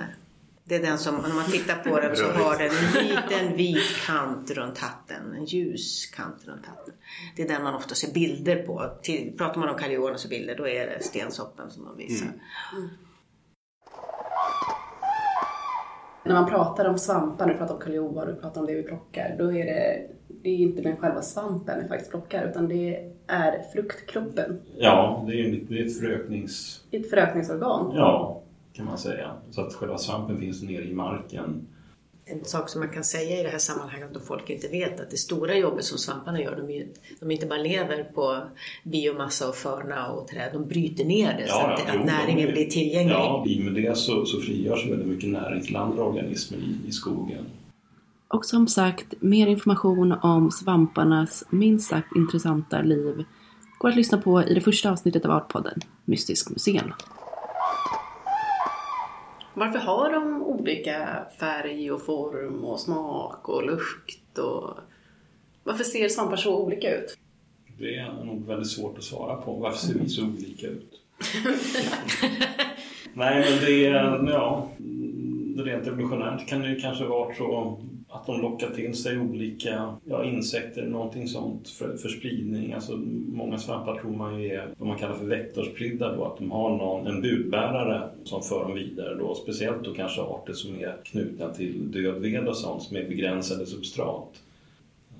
Det 0.66 0.74
är 0.74 0.82
den 0.82 0.98
som, 0.98 1.14
när 1.14 1.34
man 1.34 1.44
tittar 1.44 1.90
på 1.90 2.00
den 2.00 2.16
så 2.16 2.24
har 2.24 2.58
den 2.58 2.70
en 2.70 3.08
liten 3.08 3.56
vit 3.56 4.06
kant 4.06 4.50
runt 4.50 4.78
hatten, 4.78 5.34
en 5.34 5.44
ljus 5.44 6.06
kant 6.06 6.44
runt 6.46 6.66
hatten. 6.66 6.94
Det 7.36 7.42
är 7.42 7.48
den 7.48 7.62
man 7.62 7.74
ofta 7.74 7.94
ser 7.94 8.14
bilder 8.14 8.56
på. 8.56 8.90
Till, 9.02 9.34
pratar 9.38 9.60
man 9.60 9.68
om 9.68 9.78
Karl 9.78 10.16
så 10.16 10.28
bilder, 10.28 10.56
då 10.56 10.68
är 10.68 10.86
det 10.86 11.02
stensoppen 11.02 11.70
som 11.70 11.84
man 11.84 11.96
visar. 11.96 12.28
När 16.24 16.34
man 16.34 16.50
pratar 16.50 16.84
om 16.84 16.98
svampar, 16.98 17.48
du 17.48 17.54
pratar 17.54 17.74
om 17.74 17.80
Karl 17.80 17.94
Johan, 17.94 18.26
du 18.26 18.34
pratar 18.34 18.60
om 18.60 18.66
det 18.66 18.74
vi 18.74 18.82
plockar, 18.82 19.36
då 19.38 19.52
är 19.52 19.64
det, 19.64 20.10
det 20.42 20.48
är 20.48 20.56
inte 20.56 20.82
den 20.82 20.96
själva 20.96 21.22
svampen 21.22 21.82
vi 21.82 21.88
faktiskt 21.88 22.10
plockar, 22.10 22.48
utan 22.50 22.68
det 22.68 23.12
är 23.26 23.62
fruktkroppen. 23.72 24.60
Ja, 24.76 25.24
det 25.26 25.32
är, 25.32 25.64
det 25.68 25.78
är 25.78 25.86
ett 25.86 25.98
är 26.96 27.00
ett 27.00 27.10
förökningsorgan. 27.10 27.92
Ja, 27.94 28.43
kan 28.76 28.86
man 28.86 28.98
säga. 28.98 29.30
Så 29.50 29.60
att 29.60 29.74
själva 29.74 29.98
svampen 29.98 30.38
finns 30.38 30.62
nere 30.62 30.84
i 30.84 30.94
marken. 30.94 31.66
En 32.26 32.44
sak 32.44 32.68
som 32.68 32.80
man 32.80 32.90
kan 32.90 33.04
säga 33.04 33.40
i 33.40 33.42
det 33.42 33.48
här 33.48 33.58
sammanhanget 33.58 34.14
då 34.14 34.20
folk 34.20 34.50
inte 34.50 34.68
vet 34.68 35.00
att 35.00 35.10
det 35.10 35.16
stora 35.16 35.56
jobbet 35.56 35.84
som 35.84 35.98
svamparna 35.98 36.40
gör, 36.40 36.56
de, 36.56 36.70
är, 36.72 36.86
de 37.20 37.30
inte 37.30 37.46
bara 37.46 37.58
lever 37.58 38.04
på 38.04 38.42
biomassa 38.84 39.48
och 39.48 39.54
förna 39.54 40.10
och 40.10 40.28
träd, 40.28 40.50
de 40.52 40.68
bryter 40.68 41.04
ner 41.04 41.38
det 41.38 41.48
så 41.48 41.58
att, 41.58 41.80
jo, 41.86 42.00
att 42.00 42.06
näringen 42.06 42.46
de- 42.46 42.52
blir 42.52 42.66
tillgänglig. 42.66 43.14
Ja, 43.14 43.44
i 43.48 43.60
och 43.60 43.64
med 43.64 43.74
det 43.74 43.96
så, 43.96 44.24
så 44.24 44.40
frigörs 44.40 44.86
väldigt 44.86 45.08
mycket 45.08 45.30
näring 45.30 45.62
till 45.62 45.76
andra 45.76 46.04
organismer 46.04 46.58
i, 46.58 46.88
i 46.88 46.92
skogen. 46.92 47.44
Och 48.28 48.44
som 48.44 48.68
sagt, 48.68 49.06
mer 49.20 49.46
information 49.46 50.12
om 50.12 50.50
svamparnas 50.50 51.44
minst 51.50 51.88
sagt 51.90 52.16
intressanta 52.16 52.82
liv 52.82 53.24
går 53.78 53.88
att 53.88 53.96
lyssna 53.96 54.18
på 54.18 54.42
i 54.42 54.54
det 54.54 54.60
första 54.60 54.90
avsnittet 54.90 55.24
av 55.24 55.30
Artpodden, 55.30 55.80
Mystisk 56.04 56.50
museum. 56.50 56.92
Varför 59.54 59.78
har 59.78 60.12
de 60.12 60.42
olika 60.42 61.26
färg 61.38 61.92
och 61.92 62.02
form 62.02 62.64
och 62.64 62.80
smak 62.80 63.48
och 63.48 63.66
lukt? 63.66 64.38
Och... 64.38 64.70
Varför 65.64 65.84
ser 65.84 66.08
svampar 66.08 66.36
så 66.36 66.58
olika 66.58 66.96
ut? 66.96 67.18
Det 67.78 67.94
är 67.94 68.24
nog 68.24 68.46
väldigt 68.46 68.70
svårt 68.70 68.98
att 68.98 69.04
svara 69.04 69.36
på. 69.36 69.54
Varför 69.54 69.78
ser 69.78 69.94
vi 69.94 70.08
så 70.08 70.22
olika 70.24 70.66
ut? 70.66 71.00
Nej, 73.14 73.50
men 73.50 73.64
det 73.64 73.86
är, 73.86 74.28
ja, 74.32 74.68
rent 75.62 75.86
evolutionärt 75.86 76.48
kan 76.48 76.60
det 76.60 76.68
ju 76.68 76.80
kanske 76.80 77.04
vara 77.04 77.34
så 77.34 77.78
att 78.08 78.26
de 78.26 78.40
lockar 78.40 78.70
till 78.70 78.94
sig 78.94 79.18
olika 79.18 79.96
ja, 80.04 80.24
insekter, 80.24 80.86
någonting 80.86 81.28
sånt 81.28 81.68
för, 81.68 81.96
för 81.96 82.08
spridning. 82.08 82.72
Alltså, 82.72 82.96
många 83.32 83.58
svampar 83.58 84.00
tror 84.00 84.10
man 84.10 84.42
ju 84.42 84.50
är 84.50 84.68
vad 84.78 84.88
man 84.88 84.98
kallar 84.98 85.14
för 85.14 85.26
vektorspridda 85.26 86.16
då, 86.16 86.24
att 86.24 86.38
de 86.38 86.50
har 86.50 86.70
någon, 86.70 87.06
en 87.06 87.22
budbärare 87.22 88.08
som 88.24 88.42
för 88.42 88.64
dem 88.64 88.74
vidare 88.74 89.14
då. 89.14 89.34
Speciellt 89.34 89.84
då 89.84 89.94
kanske 89.94 90.20
arter 90.20 90.52
som 90.52 90.74
är 90.74 90.96
knutna 91.04 91.48
till 91.48 91.90
död 91.92 92.22
ved 92.22 92.48
och 92.48 92.56
sånt 92.56 92.82
som 92.82 92.96
är 92.96 93.08
begränsade 93.08 93.66
substrat. 93.66 94.42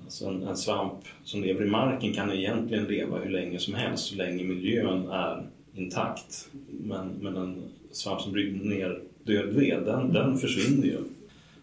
Alltså 0.03 0.25
en, 0.25 0.43
en, 0.43 0.57
svamp 0.57 0.99
som 1.23 1.41
lever 1.41 1.65
i 1.65 1.69
marken 1.69 2.13
kan 2.13 2.31
egentligen 2.31 2.83
leva 2.83 3.17
hur 3.17 3.29
länge 3.29 3.59
som 3.59 3.73
helst 3.73 4.05
så 4.05 4.15
länge 4.15 4.43
miljön 4.43 5.09
är 5.09 5.43
intakt. 5.75 6.49
Men, 6.67 7.07
men 7.21 7.37
en 7.37 7.63
svamp 7.91 8.21
som 8.21 8.31
bryter 8.31 8.65
ner 8.65 9.01
död 9.25 9.55
ved, 9.55 9.83
den, 9.85 10.13
den 10.13 10.37
försvinner 10.37 10.85
ju. 10.85 10.97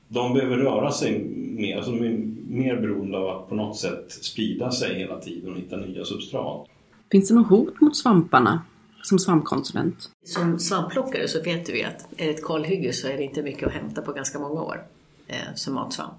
De 0.08 0.34
behöver 0.34 0.56
röra 0.56 0.92
sig 0.92 1.24
mer, 1.56 1.76
alltså 1.76 1.92
de 1.92 2.06
är 2.06 2.18
mer 2.48 2.80
beroende 2.80 3.18
av 3.18 3.28
att 3.28 3.48
på 3.48 3.54
något 3.54 3.76
sätt 3.76 4.12
sprida 4.12 4.70
sig 4.70 4.94
hela 4.94 5.20
tiden 5.20 5.52
och 5.52 5.58
hitta 5.58 5.76
nya 5.76 6.04
substrat. 6.04 6.66
Finns 7.10 7.28
det 7.28 7.34
något 7.34 7.48
hot 7.48 7.80
mot 7.80 7.96
svamparna 7.96 8.62
som 9.02 9.18
svampkonsulent? 9.18 10.10
Som 10.24 10.58
svampplockare 10.58 11.28
så 11.28 11.42
vet 11.42 11.68
vi 11.68 11.84
att 11.84 12.06
är 12.16 12.26
det 12.26 12.30
ett 12.30 12.44
kalhygge 12.44 12.92
så 12.92 13.08
är 13.08 13.16
det 13.16 13.22
inte 13.22 13.42
mycket 13.42 13.66
att 13.66 13.74
hämta 13.74 14.02
på 14.02 14.12
ganska 14.12 14.38
många 14.38 14.62
år 14.62 14.82
eh, 15.26 15.54
som 15.54 15.74
matsvamp. 15.74 16.14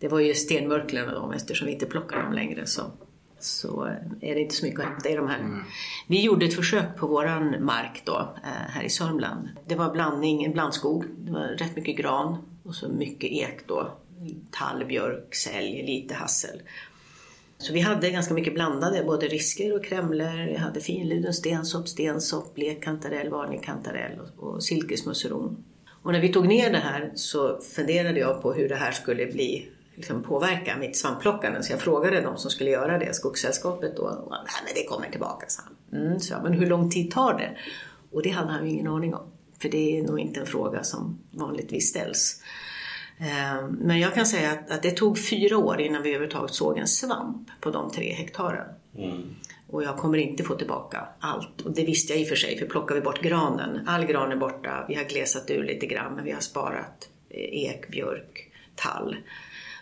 Det 0.00 0.08
var 0.08 0.20
ju 0.20 0.34
stenmörklen 0.34 1.08
och 1.08 1.14
dem, 1.14 1.32
eftersom 1.32 1.66
vi 1.66 1.72
inte 1.72 1.86
plockar 1.86 2.22
dem 2.22 2.32
längre 2.32 2.66
så, 2.66 2.82
så 3.44 3.84
är 4.20 4.34
det 4.34 4.40
inte 4.40 4.54
så 4.54 4.66
mycket 4.66 4.80
att 4.80 4.86
hämta 4.86 5.08
i 5.08 5.14
de 5.14 5.28
här. 5.28 5.38
Mm. 5.38 5.64
Vi 6.06 6.22
gjorde 6.22 6.46
ett 6.46 6.54
försök 6.54 6.96
på 6.96 7.06
våran 7.06 7.64
mark 7.64 8.02
då, 8.04 8.34
eh, 8.44 8.70
här 8.70 8.82
i 8.82 8.90
Sörmland. 8.90 9.48
Det 9.66 9.74
var 9.74 9.92
blandning, 9.92 10.44
en 10.44 10.52
blandskog. 10.52 11.04
Det 11.18 11.32
var 11.32 11.46
rätt 11.46 11.76
mycket 11.76 11.96
gran 11.96 12.36
och 12.62 12.74
så 12.74 12.88
mycket 12.88 13.30
ek 13.30 13.66
då. 13.66 13.92
Tall, 14.50 14.84
björk, 14.84 15.34
sälj, 15.34 15.82
lite 15.86 16.14
hassel. 16.14 16.62
Så 17.58 17.72
vi 17.72 17.80
hade 17.80 18.10
ganska 18.10 18.34
mycket 18.34 18.54
blandade, 18.54 19.04
både 19.04 19.28
risker 19.28 19.76
och 19.76 19.84
kremler. 19.84 20.46
Vi 20.46 20.56
hade 20.56 20.80
finluden, 20.80 21.34
stensopp, 21.34 21.88
stensopp, 21.88 22.54
blekkantarell, 22.54 23.28
varningskantarell 23.28 24.20
och, 24.20 24.48
och 24.48 24.62
silkesmusseron. 24.62 25.64
Och 26.02 26.12
när 26.12 26.20
vi 26.20 26.28
tog 26.28 26.48
ner 26.48 26.72
det 26.72 26.78
här 26.78 27.12
så 27.14 27.60
funderade 27.60 28.20
jag 28.20 28.42
på 28.42 28.52
hur 28.52 28.68
det 28.68 28.74
här 28.74 28.92
skulle 28.92 29.26
bli 29.26 29.68
liksom 30.00 30.22
påverka 30.22 30.76
mitt 30.76 30.96
svampplockande. 30.96 31.62
Så 31.62 31.72
jag 31.72 31.80
frågade 31.80 32.20
de 32.20 32.36
som 32.36 32.50
skulle 32.50 32.70
göra 32.70 32.98
det, 32.98 33.14
Skogssällskapet 33.14 33.96
då. 33.96 34.02
Och, 34.02 34.30
Nej, 34.30 34.62
men 34.64 34.74
det 34.74 34.84
kommer 34.88 35.10
tillbaka, 35.10 35.46
sa 35.48 35.62
han. 35.62 36.02
Mm, 36.02 36.20
så, 36.20 36.34
men 36.42 36.52
hur 36.52 36.66
lång 36.66 36.90
tid 36.90 37.10
tar 37.10 37.38
det? 37.38 37.56
Och 38.12 38.22
det 38.22 38.30
hade 38.30 38.50
han 38.50 38.66
ju 38.66 38.72
ingen 38.72 38.86
aning 38.86 39.14
om. 39.14 39.26
För 39.62 39.68
det 39.68 39.98
är 39.98 40.02
nog 40.02 40.20
inte 40.20 40.40
en 40.40 40.46
fråga 40.46 40.84
som 40.84 41.18
vanligtvis 41.30 41.88
ställs. 41.88 42.42
Ehm, 43.18 43.66
men 43.66 44.00
jag 44.00 44.14
kan 44.14 44.26
säga 44.26 44.50
att, 44.50 44.70
att 44.70 44.82
det 44.82 44.90
tog 44.90 45.18
fyra 45.18 45.58
år 45.58 45.80
innan 45.80 46.02
vi 46.02 46.08
överhuvudtaget 46.10 46.54
såg 46.54 46.78
en 46.78 46.88
svamp 46.88 47.48
på 47.60 47.70
de 47.70 47.90
tre 47.90 48.12
hektaren. 48.12 48.66
Mm. 48.96 49.22
Och 49.68 49.82
jag 49.82 49.96
kommer 49.96 50.18
inte 50.18 50.44
få 50.44 50.54
tillbaka 50.54 51.08
allt. 51.20 51.60
Och 51.60 51.74
det 51.74 51.84
visste 51.84 52.12
jag 52.12 52.20
i 52.20 52.24
och 52.24 52.28
för 52.28 52.36
sig, 52.36 52.58
för 52.58 52.66
plockar 52.66 52.94
vi 52.94 53.00
bort 53.00 53.22
granen, 53.22 53.88
all 53.88 54.04
gran 54.04 54.32
är 54.32 54.36
borta, 54.36 54.84
vi 54.88 54.94
har 54.94 55.04
glesat 55.04 55.50
ur 55.50 55.62
lite 55.62 55.86
grann, 55.86 56.14
men 56.14 56.24
vi 56.24 56.32
har 56.32 56.40
sparat 56.40 57.08
eh, 57.28 57.64
ek, 57.64 57.88
björk, 57.88 58.50
tall. 58.74 59.16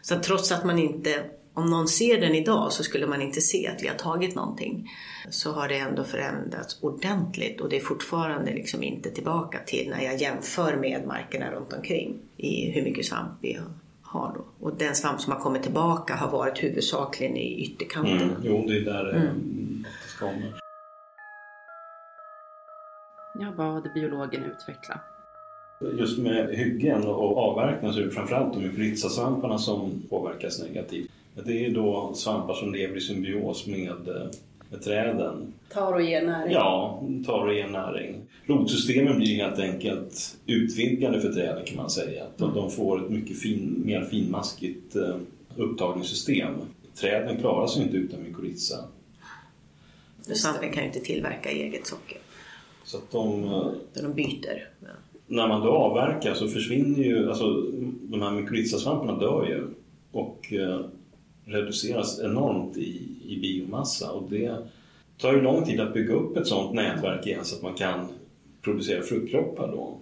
Så 0.09 0.19
trots 0.19 0.53
att 0.53 0.65
man 0.65 0.79
inte, 0.79 1.25
om 1.55 1.71
någon 1.71 1.89
ser 1.89 2.21
den 2.21 2.35
idag 2.35 2.73
så 2.73 2.85
skulle 2.85 3.07
man 3.07 3.23
inte 3.23 3.41
se 3.41 3.69
att 3.69 3.83
vi 3.83 3.89
har 3.89 3.95
tagit 3.95 4.35
någonting. 4.35 4.91
Så 5.31 5.53
har 5.53 5.69
det 5.69 5.79
ändå 5.79 6.05
förändrats 6.05 6.83
ordentligt 6.83 7.61
och 7.61 7.69
det 7.69 7.77
är 7.77 7.81
fortfarande 7.81 8.55
liksom 8.55 8.83
inte 8.83 9.11
tillbaka 9.11 9.59
till 9.67 9.91
när 9.91 10.05
jag 10.05 10.17
jämför 10.17 10.77
med 10.77 11.07
markerna 11.07 11.51
runt 11.51 11.73
omkring 11.73 12.19
i 12.37 12.71
hur 12.71 12.83
mycket 12.83 13.07
svamp 13.07 13.33
vi 13.41 13.59
har 14.03 14.35
då. 14.35 14.67
Och 14.67 14.77
den 14.77 14.95
svamp 14.95 15.21
som 15.21 15.33
har 15.33 15.41
kommit 15.41 15.63
tillbaka 15.63 16.15
har 16.15 16.31
varit 16.31 16.63
huvudsakligen 16.63 17.37
i 17.37 17.63
ytterkanterna. 17.63 18.23
Mm, 18.23 18.43
jo, 18.43 18.65
det 18.69 18.77
är 18.77 18.85
där 18.85 19.05
det 19.05 19.13
mm. 19.13 19.85
kommer. 20.19 20.61
Ja, 23.41 23.53
vad 23.57 23.75
hade 23.75 23.91
biologen 23.95 24.45
utvecklat? 24.45 25.18
Just 25.81 26.19
med 26.19 26.55
hyggen 26.55 27.03
och 27.03 27.39
avverkning 27.39 27.93
så 27.93 28.01
är 28.01 28.05
det 28.05 28.11
framförallt 28.11 28.55
de 28.55 28.63
mykorrhizasvamparna 28.63 29.59
som 29.59 30.03
påverkas 30.11 30.63
negativt. 30.63 31.11
Det 31.45 31.65
är 31.67 31.71
då 31.71 32.13
svampar 32.15 32.55
som 32.55 32.73
lever 32.73 32.97
i 32.97 33.01
symbios 33.01 33.67
med, 33.67 34.29
med 34.71 34.83
träden. 34.83 35.53
Tar 35.73 35.93
och 35.93 36.03
ger 36.03 36.23
näring? 36.27 36.53
Ja, 36.53 37.03
tar 37.27 37.47
och 37.47 37.55
ger 37.55 37.69
näring. 37.69 38.17
Rotsystemen 38.47 39.17
blir 39.17 39.37
helt 39.37 39.59
enkelt 39.59 40.37
utvidgade 40.47 41.21
för 41.21 41.33
träden 41.33 41.65
kan 41.65 41.77
man 41.77 41.91
säga. 41.91 42.25
De, 42.37 42.55
de 42.55 42.71
får 42.71 43.05
ett 43.05 43.11
mycket 43.11 43.41
fin, 43.41 43.83
mer 43.85 44.05
finmaskigt 44.05 44.97
eh, 44.97 45.17
upptagningssystem. 45.57 46.55
Träden 46.95 47.37
klarar 47.37 47.67
sig 47.67 47.83
inte 47.83 47.97
utan 47.97 48.23
mykorrhiza. 48.23 48.77
Svampen 50.23 50.73
kan 50.73 50.83
ju 50.83 50.87
inte 50.87 51.01
tillverka 51.01 51.51
eget 51.51 51.87
socker. 51.87 52.19
Så 52.85 52.97
att 52.97 53.11
de, 53.11 53.45
eh, 53.45 54.03
de 54.03 54.13
byter. 54.13 54.69
När 55.31 55.49
man 55.49 55.61
då 55.61 55.71
avverkar 55.71 56.35
så 56.35 56.49
försvinner 56.49 57.05
ju, 57.05 57.29
alltså 57.29 57.63
de 58.03 58.23
här 58.23 58.31
mykorrhizasvamparna 58.31 59.19
dör 59.19 59.47
ju 59.47 59.67
och 60.13 60.53
eh, 60.53 60.81
reduceras 61.45 62.21
enormt 62.21 62.77
i, 62.77 63.09
i 63.27 63.39
biomassa 63.41 64.13
och 64.13 64.31
det 64.31 64.57
tar 65.19 65.33
ju 65.33 65.41
lång 65.41 65.65
tid 65.65 65.81
att 65.81 65.95
bygga 65.95 66.15
upp 66.15 66.37
ett 66.37 66.47
sådant 66.47 66.75
nätverk 66.75 67.27
igen 67.27 67.45
så 67.45 67.57
att 67.57 67.63
man 67.63 67.75
kan 67.75 68.07
producera 68.63 69.03
fruktkroppar 69.03 69.69
då. 69.69 69.99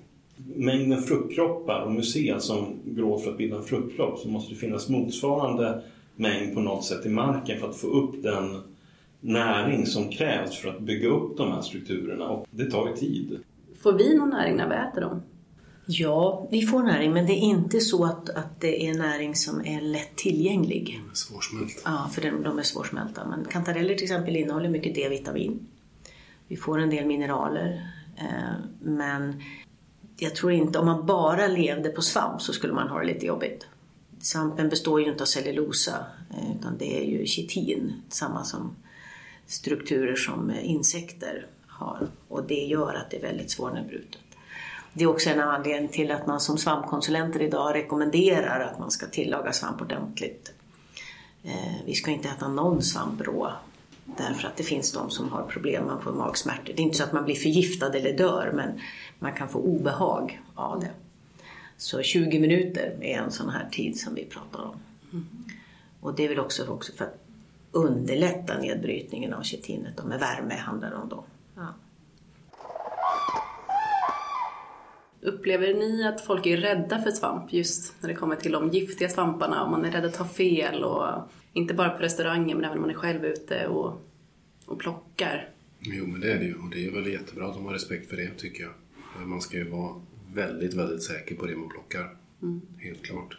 Mängden 0.55 1.03
fruktkroppar 1.03 1.81
och 1.83 1.93
museer 1.93 2.39
som 2.39 2.67
går 2.85 3.19
för 3.19 3.31
att 3.31 3.39
bilda 3.39 3.57
en 3.57 3.65
fruktkropp 3.65 4.19
så 4.19 4.29
måste 4.29 4.55
det 4.55 4.61
finnas 4.61 4.89
motsvarande 4.89 5.83
mängd 6.17 6.55
på 6.55 6.61
något 6.61 6.85
sätt 6.85 7.07
i 7.07 7.09
marken 7.09 7.61
för 7.61 7.69
att 7.69 7.77
få 7.77 7.87
upp 7.87 8.23
den 8.23 8.61
näring 9.21 9.87
som 9.87 10.09
krävs 10.09 10.57
för 10.57 10.69
att 10.69 10.81
bygga 10.81 11.09
upp 11.09 11.37
de 11.37 11.53
här 11.53 11.63
strukturerna 11.63 12.29
och 12.29 12.49
det 12.51 12.71
tar 12.71 12.89
ju 12.89 12.97
tid. 12.97 13.39
Får 13.87 13.93
vi 13.93 14.15
någon 14.15 14.31
näring 14.31 14.57
när 14.57 14.69
vi 14.69 14.75
äter 14.75 15.01
dem? 15.01 15.23
Ja, 15.87 16.49
vi 16.51 16.67
får 16.67 16.83
näring 16.83 17.13
men 17.13 17.27
det 17.27 17.33
är 17.33 17.41
inte 17.41 17.81
så 17.81 18.05
att, 18.05 18.29
att 18.29 18.61
det 18.61 18.89
är 18.89 18.95
näring 18.95 19.35
som 19.35 19.67
är 19.67 19.81
lätt 19.81 20.17
tillgänglig. 20.17 21.01
De 21.05 21.11
är 21.11 21.15
svårsmälta. 21.15 21.81
Ja, 21.85 22.11
för 22.13 22.23
de, 22.23 22.43
de 22.43 22.59
är 22.59 22.63
svårsmälta. 22.63 23.27
Men 23.29 23.45
kantareller 23.45 23.95
till 23.95 24.05
exempel 24.05 24.37
innehåller 24.37 24.69
mycket 24.69 24.95
D-vitamin. 24.95 25.67
Vi 26.49 26.57
får 26.57 26.79
en 26.79 26.91
del 26.91 27.07
mineraler. 27.07 27.91
Eh, 28.17 28.55
men 28.81 29.43
jag 30.17 30.35
tror 30.35 30.53
inte, 30.53 30.79
om 30.79 30.87
man 30.87 31.07
bara 31.07 31.47
levde 31.47 31.89
på 31.89 32.03
svamp 32.03 32.43
så 32.43 32.53
skulle 32.53 32.73
man 32.73 32.89
ha 32.89 33.01
det 33.01 33.07
lite 33.07 33.27
jobbigt. 33.27 33.67
Svampen 34.21 34.69
består 34.69 35.01
ju 35.01 35.11
inte 35.11 35.23
av 35.23 35.27
cellulosa 35.27 36.07
eh, 36.31 36.57
utan 36.59 36.79
det 36.79 37.01
är 37.01 37.05
ju 37.05 37.27
kitin, 37.27 37.93
samma 38.09 38.45
som 38.45 38.77
strukturer 39.47 40.17
som 40.17 40.53
insekter 40.63 41.47
har. 41.79 42.07
Och 42.29 42.45
det 42.45 42.65
gör 42.65 42.95
att 42.95 43.11
det 43.11 43.17
är 43.17 43.23
väldigt 43.23 43.51
svårnedbrutet. 43.51 44.21
Det 44.93 45.05
är 45.05 45.09
också 45.09 45.31
en 45.31 45.41
anledning 45.41 45.89
till 45.89 46.11
att 46.11 46.27
man 46.27 46.41
som 46.41 46.59
svampkonsulenter 46.59 47.43
idag 47.43 47.75
rekommenderar 47.75 48.61
att 48.61 48.79
man 48.79 48.91
ska 48.91 49.07
tillaga 49.07 49.53
svamp 49.53 49.81
ordentligt. 49.81 50.53
Eh, 51.45 51.75
vi 51.87 51.95
ska 51.95 52.11
inte 52.11 52.29
äta 52.29 52.49
någon 52.49 52.83
svamp 52.83 53.21
rå 53.21 53.53
därför 54.05 54.49
att 54.49 54.57
det 54.57 54.63
finns 54.63 54.93
de 54.93 55.11
som 55.11 55.33
har 55.33 55.43
problem, 55.43 55.87
man 55.87 56.03
får 56.03 56.13
magsmärtor. 56.13 56.65
Det 56.65 56.83
är 56.83 56.85
inte 56.85 56.97
så 56.97 57.05
att 57.05 57.13
man 57.13 57.25
blir 57.25 57.35
förgiftad 57.35 57.95
eller 57.95 58.19
dör 58.19 58.53
men 58.55 58.81
man 59.19 59.33
kan 59.33 59.49
få 59.49 59.59
obehag 59.59 60.41
av 60.55 60.81
det. 60.81 60.91
Så 61.77 62.03
20 62.03 62.39
minuter 62.39 62.99
är 63.01 63.19
en 63.19 63.31
sån 63.31 63.51
här 63.51 63.69
tid 63.73 64.01
som 64.01 64.15
vi 64.15 64.25
pratar 64.25 64.63
om. 64.63 64.77
Och 66.01 66.15
det 66.15 66.25
är 66.25 66.29
väl 66.29 66.39
också, 66.39 66.67
också 66.67 66.93
för 66.93 67.05
att 67.05 67.19
underlätta 67.73 68.59
nedbrytningen 68.59 69.35
av 69.35 69.43
ketinet 69.43 70.01
och 70.01 70.07
med 70.07 70.21
värme 70.21 70.55
handlar 70.55 70.91
det 70.91 70.97
om 70.97 71.09
då. 71.09 71.25
Upplever 75.27 75.75
ni 75.75 76.07
att 76.07 76.21
folk 76.21 76.47
är 76.47 76.57
rädda 76.57 77.03
för 77.03 77.11
svamp 77.11 77.53
just 77.53 78.03
när 78.03 78.09
det 78.09 78.15
kommer 78.15 78.37
till 78.37 78.53
de 78.53 78.71
giftiga 78.71 79.09
svamparna 79.09 79.65
och 79.65 79.71
man 79.71 79.85
är 79.85 79.91
rädd 79.91 80.05
att 80.05 80.15
ta 80.15 80.25
fel 80.25 80.85
och 80.85 81.07
inte 81.53 81.75
bara 81.75 81.91
på 81.91 82.03
restauranger 82.03 82.55
men 82.55 82.65
även 82.65 82.77
när 82.77 82.81
man 82.81 82.91
är 82.91 82.95
själv 82.95 83.25
ute 83.25 83.67
och, 83.67 84.07
och 84.67 84.79
plockar? 84.79 85.49
Jo 85.81 86.07
men 86.07 86.21
det 86.21 86.33
är 86.33 86.39
det 86.39 86.45
ju 86.45 86.55
och 86.55 86.71
det 86.71 86.87
är 86.87 86.91
väl 86.91 87.07
jättebra 87.07 87.47
att 87.47 87.55
de 87.55 87.67
har 87.67 87.73
respekt 87.73 88.11
för 88.11 88.17
det 88.17 88.31
tycker 88.37 88.63
jag. 88.63 88.73
Man 89.29 89.41
ska 89.41 89.57
ju 89.57 89.71
vara 89.71 90.01
väldigt, 90.35 90.75
väldigt 90.75 91.03
säker 91.03 91.35
på 91.37 91.47
det 91.47 91.57
man 91.57 91.69
plockar. 91.69 92.17
Mm. 92.43 92.61
Helt 92.79 93.03
klart. 93.03 93.39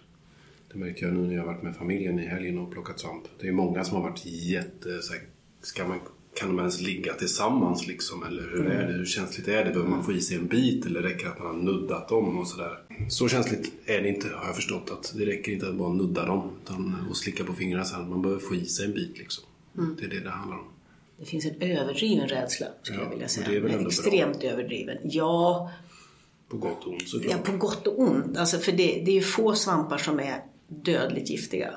Det 0.72 0.78
märker 0.78 1.06
jag 1.06 1.16
nu 1.16 1.28
när 1.28 1.36
jag 1.36 1.42
har 1.42 1.54
varit 1.54 1.64
med 1.64 1.76
familjen 1.76 2.20
i 2.20 2.26
helgen 2.26 2.58
och 2.58 2.72
plockat 2.72 3.00
svamp. 3.00 3.24
Det 3.40 3.48
är 3.48 3.52
många 3.52 3.84
som 3.84 3.96
har 3.98 4.10
varit 4.10 4.26
jättesäkra. 4.26 5.28
Ska 5.62 5.88
man 5.88 6.00
kan 6.40 6.48
de 6.48 6.60
ens 6.60 6.82
ligga 6.82 7.14
tillsammans 7.14 7.88
liksom? 7.88 8.24
Eller 8.24 8.42
hur 8.42 8.66
mm. 8.66 8.72
är 8.72 8.88
det? 8.88 8.94
Hur 8.94 9.06
känsligt 9.06 9.48
är 9.48 9.66
det? 9.66 9.72
Behöver 9.72 9.90
man 9.90 10.04
få 10.04 10.12
i 10.12 10.22
sig 10.22 10.38
en 10.38 10.48
bit 10.48 10.86
eller 10.86 11.02
räcker 11.02 11.26
det 11.26 11.32
att 11.32 11.40
man 11.40 11.48
har 11.48 11.54
nuddat 11.54 12.10
dem 12.10 12.40
och 12.40 12.48
sådär? 12.48 12.80
Så 13.10 13.28
känsligt 13.28 13.72
är 13.86 14.02
det 14.02 14.10
inte 14.10 14.28
har 14.28 14.46
jag 14.46 14.56
förstått. 14.56 14.92
att 14.92 15.14
Det 15.18 15.26
räcker 15.26 15.52
inte 15.52 15.68
att 15.68 15.76
bara 15.76 15.94
nudda 15.94 16.26
dem 16.26 16.52
utan, 16.64 17.06
och 17.10 17.18
slicka 17.18 17.44
på 17.44 17.54
fingrarna 17.54 17.86
sen. 17.86 18.10
Man 18.10 18.22
behöver 18.22 18.42
få 18.42 18.56
i 18.56 18.66
sig 18.66 18.86
en 18.86 18.94
bit 18.94 19.18
liksom. 19.18 19.44
Mm. 19.78 19.96
Det 20.00 20.06
är 20.06 20.10
det 20.10 20.20
det 20.20 20.30
handlar 20.30 20.58
om. 20.58 20.66
Det 21.20 21.26
finns 21.26 21.46
en 21.46 21.62
överdriven 21.62 22.28
rädsla 22.28 22.68
skulle 22.82 22.98
ja, 22.98 23.04
jag 23.04 23.10
vilja 23.10 23.28
säga. 23.28 23.50
Det 23.50 23.56
är 23.56 23.62
väl 23.62 23.72
ändå 23.72 23.90
Extremt 23.90 24.40
bra. 24.40 24.50
överdriven. 24.50 24.98
Ja, 25.04 25.72
På 26.50 26.58
gott 26.58 26.86
och 26.86 26.94
ont 26.94 27.10
såklart. 27.10 27.32
Ja, 27.32 27.52
på 27.52 27.58
gott 27.58 27.88
och 27.88 28.00
ont. 28.00 28.38
Alltså 28.38 28.58
för 28.58 28.72
det, 28.72 29.02
det 29.06 29.12
är 29.12 29.16
ju 29.16 29.22
få 29.22 29.56
svampar 29.56 29.98
som 29.98 30.20
är 30.20 30.44
dödligt 30.68 31.30
giftiga. 31.30 31.74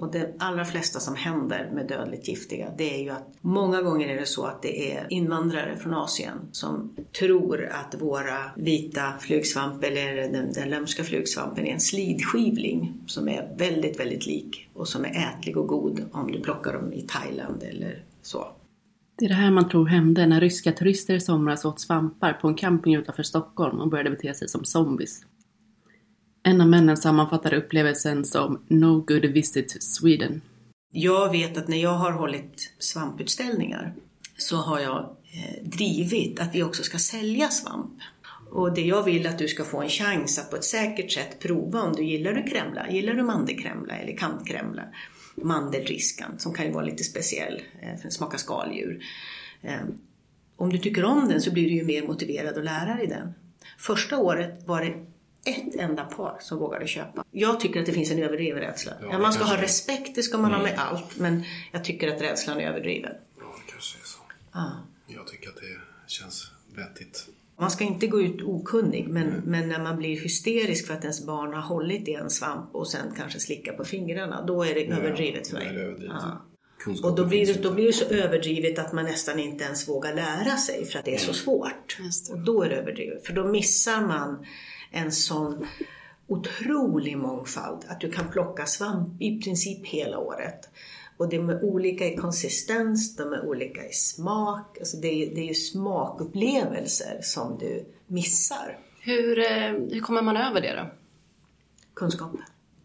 Och 0.00 0.12
det 0.12 0.34
allra 0.38 0.64
flesta 0.64 1.00
som 1.00 1.14
händer 1.14 1.70
med 1.74 1.86
dödligt 1.86 2.28
giftiga, 2.28 2.70
det 2.78 2.94
är 2.94 3.02
ju 3.02 3.10
att 3.10 3.28
många 3.40 3.82
gånger 3.82 4.08
är 4.08 4.20
det 4.20 4.26
så 4.26 4.44
att 4.44 4.62
det 4.62 4.92
är 4.92 5.06
invandrare 5.10 5.76
från 5.76 5.94
Asien 5.94 6.38
som 6.52 6.96
tror 7.18 7.66
att 7.66 8.02
våra 8.02 8.38
vita 8.56 9.12
flugsvamp 9.20 9.84
eller 9.84 10.16
den, 10.16 10.52
den 10.52 10.70
lömska 10.70 11.04
flugsvampen 11.04 11.66
är 11.66 11.72
en 11.72 11.80
slidskivling 11.80 12.94
som 13.06 13.28
är 13.28 13.54
väldigt, 13.58 14.00
väldigt 14.00 14.26
lik 14.26 14.68
och 14.74 14.88
som 14.88 15.04
är 15.04 15.10
ätlig 15.10 15.56
och 15.56 15.68
god 15.68 16.04
om 16.12 16.32
du 16.32 16.40
plockar 16.40 16.72
dem 16.72 16.92
i 16.92 17.02
Thailand 17.02 17.62
eller 17.62 18.02
så. 18.22 18.46
Det 19.18 19.24
är 19.24 19.28
det 19.28 19.34
här 19.34 19.50
man 19.50 19.68
tror 19.68 19.86
hände 19.86 20.26
när 20.26 20.40
ryska 20.40 20.72
turister 20.72 21.14
i 21.14 21.20
somras 21.20 21.64
åt 21.64 21.80
svampar 21.80 22.32
på 22.32 22.48
en 22.48 22.54
camping 22.54 22.94
utanför 22.94 23.22
Stockholm 23.22 23.80
och 23.80 23.88
började 23.88 24.10
bete 24.10 24.34
sig 24.34 24.48
som 24.48 24.64
zombies. 24.64 25.20
En 26.46 26.60
av 26.60 26.68
männen 26.68 26.96
sammanfattade 26.96 27.56
upplevelsen 27.56 28.24
som 28.24 28.60
“No 28.68 29.00
good 29.00 29.24
visit 29.24 29.68
to 29.68 29.78
Sweden”. 29.80 30.40
Jag 30.92 31.30
vet 31.30 31.56
att 31.56 31.68
när 31.68 31.76
jag 31.76 31.94
har 31.94 32.12
hållit 32.12 32.72
svamputställningar 32.78 33.94
så 34.36 34.56
har 34.56 34.80
jag 34.80 34.98
eh, 35.32 35.68
drivit 35.68 36.40
att 36.40 36.54
vi 36.54 36.62
också 36.62 36.82
ska 36.82 36.98
sälja 36.98 37.48
svamp. 37.48 37.92
Och 38.50 38.74
det 38.74 38.80
jag 38.80 39.02
vill 39.02 39.26
att 39.26 39.38
du 39.38 39.48
ska 39.48 39.64
få 39.64 39.82
en 39.82 39.88
chans 39.88 40.38
att 40.38 40.50
på 40.50 40.56
ett 40.56 40.64
säkert 40.64 41.12
sätt 41.12 41.40
prova 41.40 41.82
om 41.82 41.92
du 41.92 42.04
gillar 42.04 42.32
du 42.32 42.42
kremla, 42.42 42.90
gillar 42.90 43.14
du 43.14 43.22
mandelkremla 43.22 43.96
eller 43.96 44.16
kantkremla, 44.16 44.82
mandelriskan 45.34 46.38
som 46.38 46.54
kan 46.54 46.66
ju 46.66 46.72
vara 46.72 46.84
lite 46.84 47.04
speciell 47.04 47.62
eh, 47.80 47.96
för 47.96 48.02
den 48.02 48.12
smakar 48.12 48.38
skaldjur. 48.38 49.04
Eh, 49.62 49.80
om 50.56 50.70
du 50.70 50.78
tycker 50.78 51.04
om 51.04 51.28
den 51.28 51.40
så 51.40 51.52
blir 51.52 51.64
du 51.64 51.74
ju 51.74 51.84
mer 51.84 52.06
motiverad 52.06 52.58
att 52.58 52.64
lära 52.64 52.94
dig 52.94 53.06
den. 53.06 53.34
Första 53.78 54.18
året 54.18 54.62
var 54.66 54.80
det 54.80 55.13
ett 55.44 55.74
enda 55.74 56.04
par 56.04 56.36
som 56.40 56.58
vågade 56.58 56.86
köpa. 56.86 57.24
Jag 57.30 57.60
tycker 57.60 57.80
att 57.80 57.86
det 57.86 57.92
finns 57.92 58.10
en 58.10 58.18
överdriven 58.22 58.60
rädsla. 58.60 58.92
Ja, 59.00 59.08
Ja, 59.10 59.18
man 59.18 59.32
ska 59.32 59.44
ha 59.44 59.62
respekt, 59.62 60.14
det 60.14 60.22
ska 60.22 60.38
man 60.38 60.52
ha 60.52 60.62
med 60.62 60.78
allt, 60.78 61.18
men 61.18 61.44
jag 61.72 61.84
tycker 61.84 62.14
att 62.14 62.22
rädslan 62.22 62.60
är 62.60 62.68
överdriven. 62.68 63.12
Ja, 63.38 63.44
det 63.66 63.72
kanske 63.72 63.98
är 63.98 64.04
så. 64.04 64.18
Ja. 64.52 64.70
Jag 65.06 65.26
tycker 65.26 65.48
att 65.48 65.56
det 65.56 65.80
känns 66.06 66.50
vettigt. 66.76 67.26
Man 67.58 67.70
ska 67.70 67.84
inte 67.84 68.06
gå 68.06 68.20
ut 68.20 68.42
okunnig, 68.42 69.08
men, 69.08 69.42
men 69.44 69.68
när 69.68 69.82
man 69.82 69.96
blir 69.96 70.20
hysterisk 70.20 70.86
för 70.86 70.94
att 70.94 71.02
ens 71.02 71.26
barn 71.26 71.54
har 71.54 71.62
hållit 71.62 72.08
i 72.08 72.14
en 72.14 72.30
svamp 72.30 72.74
och 72.74 72.90
sen 72.90 73.14
kanske 73.16 73.40
slickar 73.40 73.72
på 73.72 73.84
fingrarna, 73.84 74.44
då 74.46 74.64
är 74.64 74.74
det 74.74 74.86
överdrivet 74.86 75.48
för 75.48 75.54
mig. 75.56 75.66
är 75.66 75.72
det 75.72 75.80
överdrivet. 75.82 76.16
Ja. 76.22 76.46
Och 77.02 77.16
då 77.16 77.24
blir, 77.24 77.46
det, 77.46 77.62
då 77.62 77.70
blir 77.70 77.86
det 77.86 77.92
så 77.92 78.04
överdrivet 78.04 78.78
att 78.78 78.92
man 78.92 79.04
nästan 79.04 79.38
inte 79.38 79.64
ens 79.64 79.88
vågar 79.88 80.14
lära 80.14 80.56
sig 80.56 80.84
för 80.84 80.98
att 80.98 81.04
det 81.04 81.14
är 81.14 81.18
så 81.18 81.32
svårt. 81.32 81.96
Just 82.00 82.26
det. 82.26 82.32
Och 82.32 82.38
då 82.38 82.62
är 82.62 82.68
det 82.68 82.74
överdrivet, 82.76 83.26
för 83.26 83.32
då 83.32 83.44
missar 83.44 84.00
man 84.00 84.46
en 84.94 85.12
sån 85.12 85.66
otrolig 86.26 87.18
mångfald 87.18 87.84
att 87.88 88.00
du 88.00 88.12
kan 88.12 88.28
plocka 88.28 88.66
svamp 88.66 89.22
i 89.22 89.40
princip 89.40 89.86
hela 89.86 90.18
året. 90.18 90.68
Och 91.16 91.28
de 91.28 91.50
är 91.50 91.64
olika 91.64 92.06
i 92.06 92.16
konsistens, 92.16 93.16
de 93.16 93.32
är 93.32 93.46
olika 93.46 93.86
i 93.86 93.92
smak. 93.92 94.78
Alltså 94.78 94.96
det, 94.96 95.08
är, 95.08 95.34
det 95.34 95.40
är 95.40 95.48
ju 95.48 95.54
smakupplevelser 95.54 97.18
som 97.22 97.58
du 97.58 97.84
missar. 98.06 98.78
Hur, 99.00 99.38
eh, 99.38 99.72
hur 99.90 100.00
kommer 100.00 100.22
man 100.22 100.36
över 100.36 100.60
det 100.60 100.72
då? 100.72 100.90
Kunskap. 101.94 102.30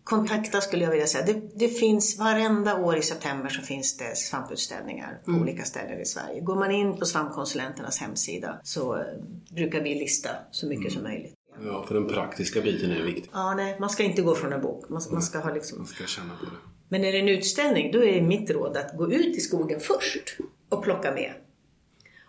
Kontakta 0.03 0.61
skulle 0.61 0.83
jag 0.83 0.91
vilja 0.91 1.07
säga. 1.07 1.25
Det, 1.25 1.41
det 1.55 1.67
finns 1.67 2.19
varenda 2.19 2.77
år 2.77 2.97
i 2.97 3.01
september 3.01 3.49
så 3.49 3.61
finns 3.61 3.97
det 3.97 4.17
svamputställningar 4.17 5.21
på 5.25 5.31
olika 5.31 5.63
ställen 5.63 6.01
i 6.01 6.05
Sverige. 6.05 6.41
Går 6.41 6.55
man 6.55 6.71
in 6.71 6.97
på 6.97 7.05
svampkonsulenternas 7.05 7.99
hemsida 7.99 8.59
så 8.63 8.95
eh, 8.95 9.03
brukar 9.49 9.81
vi 9.81 9.95
lista 9.95 10.29
så 10.51 10.67
mycket 10.67 10.93
som 10.93 11.03
möjligt. 11.03 11.38
Ja, 11.65 11.85
för 11.87 11.95
den 11.95 12.07
praktiska 12.07 12.61
biten 12.61 12.91
är 12.91 13.03
viktig. 13.03 13.29
Ja, 13.33 13.53
nej, 13.55 13.77
man 13.79 13.89
ska 13.89 14.03
inte 14.03 14.21
gå 14.21 14.35
från 14.35 14.53
en 14.53 14.61
bok. 14.61 14.89
Man, 14.89 15.01
man 15.11 15.21
ska 15.21 15.39
ha 15.39 15.53
liksom... 15.53 15.77
Man 15.77 15.87
ska 15.87 16.05
känna 16.05 16.33
på 16.39 16.45
det. 16.45 16.51
Men 16.89 17.03
är 17.03 17.11
det 17.11 17.19
en 17.19 17.29
utställning, 17.29 17.91
då 17.91 18.03
är 18.03 18.21
mitt 18.21 18.49
råd 18.49 18.77
att 18.77 18.97
gå 18.97 19.11
ut 19.11 19.37
i 19.37 19.39
skogen 19.39 19.79
först 19.79 20.37
och 20.69 20.83
plocka 20.83 21.11
med. 21.11 21.33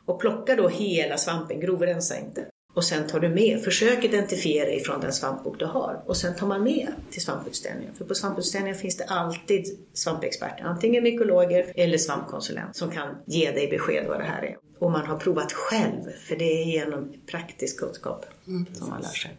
Och 0.05 0.20
plocka 0.20 0.57
då 0.57 0.68
hela 0.68 1.18
svampen, 1.18 1.61
grovrensa 1.61 2.18
inte. 2.18 2.49
Och 2.74 2.85
sen 2.85 3.06
tar 3.06 3.20
du 3.20 3.28
med, 3.28 3.64
försök 3.64 4.04
identifiera 4.04 4.70
ifrån 4.70 5.00
den 5.00 5.12
svampbok 5.12 5.59
du 5.59 5.64
har. 5.64 6.02
Och 6.06 6.16
sen 6.16 6.37
tar 6.37 6.46
man 6.46 6.62
med 6.62 6.88
till 7.11 7.22
svamputställningen. 7.22 7.94
För 7.94 8.04
på 8.04 8.14
svamputställningen 8.14 8.78
finns 8.78 8.96
det 8.96 9.04
alltid 9.04 9.78
svampexperter, 9.92 10.64
antingen 10.64 11.02
mykologer 11.02 11.72
eller 11.74 11.98
svampkonsulent 11.98 12.76
som 12.76 12.90
kan 12.90 13.16
ge 13.26 13.50
dig 13.50 13.68
besked 13.68 14.06
vad 14.09 14.20
det 14.20 14.24
här 14.24 14.42
är. 14.42 14.56
Och 14.78 14.90
man 14.90 15.06
har 15.06 15.16
provat 15.16 15.52
själv, 15.52 16.11
för 16.28 16.37
det 16.37 16.62
är 16.62 16.64
genom 16.64 17.14
praktisk 17.26 17.78
kunskap 17.78 18.24
som 18.72 18.88
man 18.88 19.00
lär 19.00 19.09
sig. 19.09 19.37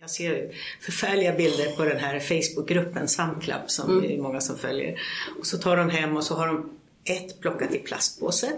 Jag 0.00 0.10
ser 0.10 0.50
förfärliga 0.80 1.32
bilder 1.32 1.76
på 1.76 1.84
den 1.84 1.98
här 1.98 2.20
Facebookgruppen 2.20 3.08
Svampklapp 3.08 3.70
som 3.70 4.00
det 4.00 4.14
är 4.14 4.18
många 4.22 4.40
som 4.40 4.58
följer. 4.58 5.00
Och 5.38 5.46
så 5.46 5.58
tar 5.58 5.76
de 5.76 5.90
hem 5.90 6.16
och 6.16 6.24
så 6.24 6.34
har 6.34 6.46
de 6.46 6.77
ett 7.10 7.40
plockat 7.40 7.74
i 7.74 7.78
plastpåse 7.78 8.52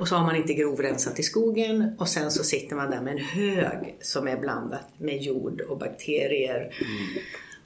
och 0.00 0.08
så 0.08 0.16
har 0.16 0.26
man 0.26 0.36
inte 0.36 0.54
grovrensat 0.54 1.18
i 1.18 1.22
skogen 1.22 1.96
och 1.98 2.08
sen 2.08 2.30
så 2.30 2.44
sitter 2.44 2.76
man 2.76 2.90
där 2.90 3.00
med 3.00 3.12
en 3.12 3.24
hög 3.24 3.96
som 4.00 4.28
är 4.28 4.36
blandat 4.36 4.88
med 4.98 5.22
jord 5.22 5.60
och 5.60 5.78
bakterier. 5.78 6.74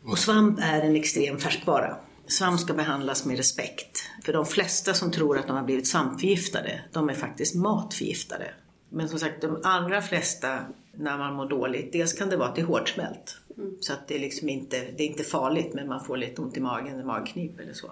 Och 0.04 0.18
svamp 0.18 0.58
är 0.62 0.80
en 0.80 0.96
extrem 0.96 1.38
färskvara. 1.38 1.96
Svamp 2.26 2.60
ska 2.60 2.74
behandlas 2.74 3.24
med 3.24 3.36
respekt. 3.36 4.02
För 4.24 4.32
de 4.32 4.46
flesta 4.46 4.94
som 4.94 5.12
tror 5.12 5.38
att 5.38 5.46
de 5.46 5.56
har 5.56 5.64
blivit 5.64 5.88
svampförgiftade, 5.88 6.80
de 6.92 7.10
är 7.10 7.14
faktiskt 7.14 7.54
matförgiftade. 7.54 8.50
Men 8.88 9.08
som 9.08 9.18
sagt, 9.18 9.40
de 9.40 9.60
allra 9.64 10.02
flesta 10.02 10.58
när 10.92 11.18
man 11.18 11.34
mår 11.34 11.48
dåligt, 11.48 11.92
dels 11.92 12.12
kan 12.12 12.28
det 12.28 12.36
vara 12.36 12.48
att 12.48 12.54
det 12.54 12.60
är 12.60 12.66
hårdsmält. 12.66 13.36
Så 13.80 13.92
att 13.92 14.08
det 14.08 14.14
är 14.14 14.18
liksom 14.18 14.48
inte, 14.48 14.76
det 14.96 15.02
är 15.02 15.06
inte 15.06 15.24
farligt 15.24 15.74
men 15.74 15.88
man 15.88 16.04
får 16.04 16.16
lite 16.16 16.42
ont 16.42 16.56
i 16.56 16.60
magen, 16.60 17.06
magknip 17.06 17.60
eller 17.60 17.72
så. 17.72 17.90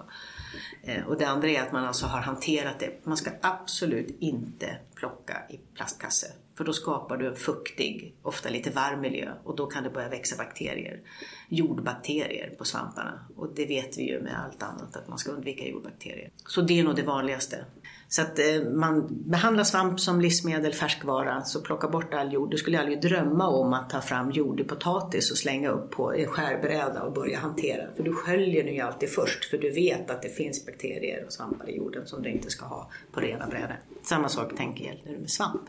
Eh, 0.83 1.05
och 1.05 1.17
det 1.17 1.25
andra 1.25 1.47
är 1.47 1.61
att 1.61 1.71
man 1.71 1.85
alltså 1.85 2.05
har 2.05 2.21
hanterat 2.21 2.79
det. 2.79 3.05
Man 3.05 3.17
ska 3.17 3.31
absolut 3.41 4.17
inte 4.19 4.77
plocka 4.95 5.37
i 5.49 5.57
plastkasse. 5.75 6.27
För 6.57 6.63
då 6.63 6.73
skapar 6.73 7.17
du 7.17 7.27
en 7.27 7.35
fuktig, 7.35 8.15
ofta 8.21 8.49
lite 8.49 8.69
varm 8.69 9.01
miljö 9.01 9.31
och 9.43 9.55
då 9.55 9.65
kan 9.65 9.83
det 9.83 9.89
börja 9.89 10.09
växa 10.09 10.37
bakterier. 10.37 11.01
Jordbakterier 11.49 12.55
på 12.57 12.65
svamparna. 12.65 13.19
Och 13.35 13.47
det 13.55 13.65
vet 13.65 13.97
vi 13.97 14.09
ju 14.09 14.21
med 14.21 14.43
allt 14.45 14.63
annat 14.63 14.95
att 14.95 15.07
man 15.07 15.17
ska 15.17 15.31
undvika 15.31 15.67
jordbakterier. 15.67 16.29
Så 16.45 16.61
det 16.61 16.79
är 16.79 16.83
nog 16.83 16.95
det 16.95 17.03
vanligaste. 17.03 17.65
Så 18.09 18.21
att 18.21 18.39
eh, 18.39 18.69
man 18.73 19.07
behandlar 19.09 19.63
svamp 19.63 19.99
som 19.99 20.21
livsmedel, 20.21 20.73
färskvara, 20.73 21.43
så 21.43 21.61
plocka 21.61 21.87
bort 21.87 22.13
all 22.13 22.33
jord. 22.33 22.51
Du 22.51 22.57
skulle 22.57 22.79
aldrig 22.79 23.01
drömma 23.01 23.47
om 23.47 23.73
att 23.73 23.89
ta 23.89 24.01
fram 24.01 24.31
jord 24.31 24.59
i 24.59 24.63
potatis 24.63 25.31
och 25.31 25.37
slänga 25.37 25.69
upp 25.69 25.91
på 25.91 26.13
en 26.13 26.27
skärbräda 26.27 27.01
och 27.03 27.13
börja 27.13 27.39
hantera. 27.39 27.87
För 27.95 28.03
du 28.03 28.13
sköljer 28.13 28.63
den 28.63 28.73
ju 28.73 28.81
alltid 28.81 29.09
först, 29.09 29.45
för 29.45 29.57
du 29.57 29.71
vet 29.71 30.11
att 30.11 30.21
det 30.21 30.29
finns 30.29 30.65
bakterier 30.65 31.23
och 31.25 31.33
svampar 31.33 31.69
i 31.69 31.77
jorden 31.77 32.07
som 32.07 32.23
du 32.23 32.29
inte 32.29 32.49
ska 32.49 32.65
ha 32.65 32.89
på 33.11 33.19
rena 33.19 33.47
brädor. 33.47 33.79
Samma 34.03 34.29
sak 34.29 34.57
tänker 34.57 34.85
jag 34.85 35.19
med 35.19 35.29
svamp. 35.29 35.61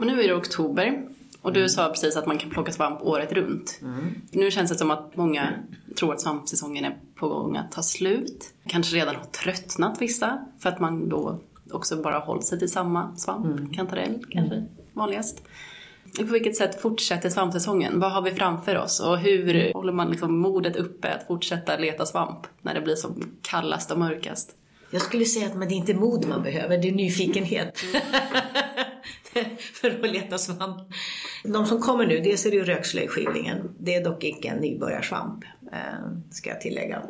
Men 0.00 0.08
nu 0.08 0.22
är 0.22 0.28
det 0.28 0.34
oktober 0.34 1.02
och 1.42 1.52
du 1.52 1.68
sa 1.68 1.88
precis 1.88 2.16
att 2.16 2.26
man 2.26 2.38
kan 2.38 2.50
plocka 2.50 2.72
svamp 2.72 3.02
året 3.02 3.32
runt. 3.32 3.80
Nu 4.30 4.50
känns 4.50 4.70
det 4.70 4.76
som 4.78 4.90
att 4.90 5.16
många 5.16 5.52
tror 5.98 6.12
att 6.12 6.20
svampsäsongen 6.20 6.84
är 6.84 6.96
på 7.14 7.28
gång 7.28 7.56
att 7.56 7.72
ta 7.72 7.82
slut. 7.82 8.54
Kanske 8.66 8.96
redan 8.96 9.16
har 9.16 9.24
tröttnat 9.24 10.02
vissa 10.02 10.44
för 10.58 10.68
att 10.68 10.80
man 10.80 11.08
då 11.08 11.38
också 11.70 11.96
bara 11.96 12.18
hållit 12.18 12.44
sig 12.44 12.58
till 12.58 12.70
samma 12.70 13.16
svamp. 13.16 13.74
Kantarell 13.74 14.24
kanske 14.30 14.66
vanligast. 14.92 15.42
På 16.18 16.24
vilket 16.24 16.56
sätt 16.56 16.80
fortsätter 16.82 17.30
svampsäsongen? 17.30 18.00
Vad 18.00 18.12
har 18.12 18.22
vi 18.22 18.30
framför 18.30 18.78
oss? 18.78 19.00
Och 19.00 19.18
hur 19.18 19.72
håller 19.74 19.92
man 19.92 20.10
liksom 20.10 20.38
modet 20.38 20.76
uppe 20.76 21.14
att 21.14 21.26
fortsätta 21.26 21.76
leta 21.76 22.06
svamp 22.06 22.46
när 22.62 22.74
det 22.74 22.80
blir 22.80 22.94
som 22.96 23.30
kallast 23.42 23.90
och 23.90 23.98
mörkast? 23.98 24.56
Jag 24.90 25.02
skulle 25.02 25.24
säga 25.24 25.46
att 25.46 25.56
men 25.56 25.68
det 25.68 25.74
är 25.74 25.76
inte 25.76 25.94
mod 25.94 26.28
man 26.28 26.42
behöver, 26.42 26.78
det 26.78 26.88
är 26.88 26.92
nyfikenhet. 26.92 27.78
för 29.74 29.90
att 30.04 30.10
leta 30.10 30.38
svamp. 30.38 30.88
De 31.44 31.66
som 31.66 31.80
kommer 31.80 32.06
nu, 32.06 32.20
dels 32.20 32.46
är 32.46 32.50
det 32.50 32.56
ju 32.56 32.64
rökslöjskivlingen. 32.64 33.70
Det 33.78 33.94
är 33.94 34.04
dock 34.04 34.24
icke 34.24 34.48
en 34.48 34.58
nybörjarsvamp, 34.58 35.44
eh, 35.72 35.78
ska 36.30 36.50
jag 36.50 36.60
tillägga. 36.60 37.02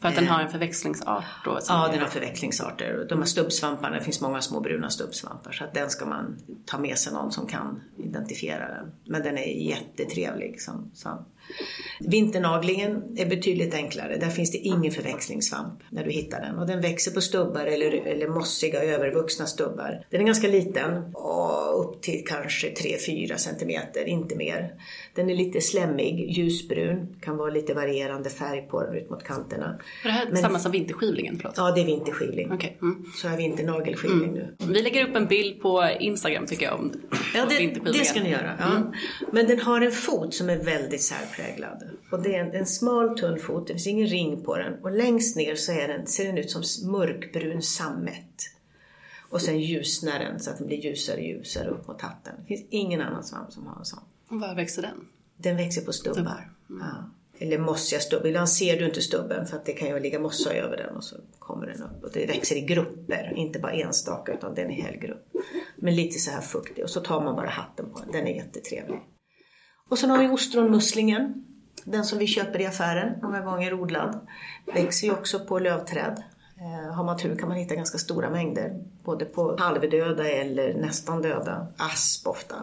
För 0.00 0.08
att 0.08 0.14
den 0.14 0.26
har 0.26 0.40
en 0.40 0.50
förväxlingsart 0.50 1.24
då? 1.44 1.58
Ja, 1.68 1.88
är- 1.88 1.92
den 1.92 2.00
har 2.00 2.08
förväxlingsarter. 2.08 3.06
De 3.08 3.18
här 3.18 3.26
stubbsvamparna, 3.26 3.96
det 3.96 4.04
finns 4.04 4.20
många 4.20 4.40
små 4.40 4.60
bruna 4.60 4.90
stubbsvampar. 4.90 5.52
Så 5.52 5.64
att 5.64 5.74
den 5.74 5.90
ska 5.90 6.06
man 6.06 6.38
ta 6.66 6.78
med 6.78 6.98
sig 6.98 7.12
någon 7.12 7.32
som 7.32 7.46
kan 7.46 7.82
identifiera 7.98 8.68
den. 8.68 8.92
Men 9.04 9.22
den 9.22 9.38
är 9.38 9.68
jättetrevlig 9.68 10.60
som 10.60 10.90
svamp. 10.94 11.28
Vinternaglingen 12.00 13.02
är 13.18 13.26
betydligt 13.26 13.74
enklare. 13.74 14.16
Där 14.16 14.28
finns 14.30 14.50
det 14.52 14.58
ingen 14.58 14.92
förväxlingssvamp 14.92 15.74
när 15.90 16.04
du 16.04 16.10
hittar 16.10 16.40
den. 16.40 16.58
Och 16.58 16.66
den 16.66 16.80
växer 16.80 17.10
på 17.10 17.20
stubbar 17.20 17.66
eller, 17.66 17.92
eller 18.06 18.28
mossiga 18.28 18.82
övervuxna 18.82 19.46
stubbar. 19.46 20.04
Den 20.10 20.20
är 20.20 20.24
ganska 20.24 20.48
liten, 20.48 21.14
upp 21.76 22.00
till 22.02 22.24
kanske 22.26 22.68
3-4 22.68 23.36
centimeter, 23.36 24.04
inte 24.08 24.36
mer. 24.36 24.74
Den 25.14 25.30
är 25.30 25.34
lite 25.34 25.60
slemmig, 25.60 26.30
ljusbrun, 26.30 27.16
kan 27.20 27.36
vara 27.36 27.50
lite 27.50 27.74
varierande 27.74 28.30
färg 28.30 28.62
på 28.70 28.82
den 28.82 28.94
ut 28.94 29.10
mot 29.10 29.24
kanterna. 29.24 29.78
Är 30.04 30.08
det 30.08 30.12
här 30.12 30.26
Men- 30.30 30.36
samma 30.42 30.58
som 30.58 30.72
vinterskivlingen? 30.72 31.36
Förlåt. 31.38 31.54
Ja, 31.56 31.70
det 31.70 31.80
är 31.80 31.84
vinterskivling. 31.86 32.50
Okej. 32.52 32.76
Mm. 32.82 33.04
Så 33.16 33.28
har 33.28 33.36
vi 33.36 33.42
vinternagelskivling 33.42 34.32
nu. 34.32 34.54
Vi 34.58 34.82
lägger 34.82 35.08
upp 35.08 35.16
en 35.16 35.26
bild 35.26 35.60
på 35.62 35.88
Instagram 36.00 36.46
tycker 36.46 36.66
jag 36.66 36.74
om 36.74 36.92
Ja, 37.34 37.42
om 37.42 37.48
det, 37.48 37.58
vinterskivlingen. 37.58 37.98
det 37.98 38.04
ska 38.04 38.20
ni 38.22 38.30
göra. 38.30 38.56
Ja. 38.58 38.92
Men 39.32 39.46
den 39.46 39.60
har 39.60 39.80
en 39.80 39.92
fot 39.92 40.34
som 40.34 40.50
är 40.50 40.56
väldigt 40.56 41.02
särpräglad. 41.02 41.39
Och 42.10 42.22
det 42.22 42.36
är 42.36 42.40
en, 42.40 42.52
en 42.52 42.66
smal 42.66 43.18
tunn 43.18 43.38
fot, 43.38 43.66
det 43.66 43.72
finns 43.72 43.86
ingen 43.86 44.06
ring 44.06 44.44
på 44.44 44.56
den. 44.56 44.74
Och 44.82 44.90
längst 44.90 45.36
ner 45.36 45.54
så 45.54 45.72
är 45.72 45.88
den, 45.88 46.06
ser 46.06 46.26
den 46.26 46.38
ut 46.38 46.50
som 46.50 46.90
mörkbrun 46.92 47.62
sammet. 47.62 48.34
Och 49.30 49.42
sen 49.42 49.60
ljusnar 49.60 50.18
den 50.18 50.40
så 50.40 50.50
att 50.50 50.58
den 50.58 50.66
blir 50.66 50.84
ljusare 50.84 51.16
och 51.16 51.22
ljusare 51.22 51.68
upp 51.68 51.88
mot 51.88 52.02
hatten. 52.02 52.34
Det 52.38 52.46
finns 52.46 52.66
ingen 52.70 53.00
annan 53.00 53.24
svamp 53.24 53.52
som 53.52 53.66
har 53.66 53.78
en 53.78 53.84
sån. 53.84 54.02
Och 54.28 54.40
Var 54.40 54.54
växer 54.54 54.82
den? 54.82 55.08
Den 55.36 55.56
växer 55.56 55.82
på 55.82 55.92
stubbar. 55.92 56.52
Ja. 56.68 57.10
Eller 57.38 57.58
mossiga 57.58 58.00
stubbar. 58.00 58.26
Ibland 58.26 58.48
ser 58.48 58.78
du 58.78 58.84
inte 58.84 59.00
stubben 59.00 59.46
för 59.46 59.56
att 59.56 59.64
det 59.64 59.72
kan 59.72 59.88
ju 59.88 60.00
ligga 60.00 60.18
mossa 60.18 60.54
över 60.54 60.76
den 60.76 60.96
och 60.96 61.04
så 61.04 61.16
kommer 61.38 61.66
den 61.66 61.82
upp. 61.82 62.04
Och 62.04 62.10
det 62.12 62.26
växer 62.26 62.56
i 62.56 62.60
grupper, 62.60 63.32
inte 63.36 63.58
bara 63.58 63.72
enstaka 63.72 64.32
utan 64.32 64.54
den 64.54 64.70
är 64.70 64.74
hel 64.74 64.96
grupp. 64.96 65.26
Men 65.76 65.94
lite 65.94 66.18
så 66.18 66.30
här 66.30 66.40
fuktig 66.40 66.84
och 66.84 66.90
så 66.90 67.00
tar 67.00 67.24
man 67.24 67.36
bara 67.36 67.48
hatten 67.48 67.90
på 67.90 68.00
den. 68.00 68.12
Den 68.12 68.26
är 68.26 68.34
jättetrevlig. 68.34 69.00
Och 69.90 69.98
sen 69.98 70.10
har 70.10 70.18
vi 70.18 70.28
ostronmusslingen. 70.28 71.44
Den 71.84 72.04
som 72.04 72.18
vi 72.18 72.26
köper 72.26 72.60
i 72.60 72.66
affären, 72.66 73.12
många 73.22 73.40
gånger 73.40 73.74
odlad. 73.74 74.20
Växer 74.74 75.06
ju 75.06 75.12
också 75.12 75.40
på 75.40 75.58
lövträd. 75.58 76.22
Eh, 76.60 76.94
Har 76.94 77.04
man 77.04 77.18
tur 77.18 77.36
kan 77.36 77.48
man 77.48 77.56
hitta 77.56 77.74
ganska 77.74 77.98
stora 77.98 78.30
mängder. 78.30 78.80
Både 79.04 79.24
på 79.24 79.56
halvdöda 79.58 80.28
eller 80.30 80.74
nästan 80.74 81.22
döda. 81.22 81.66
Asp 81.76 82.26
ofta. 82.26 82.54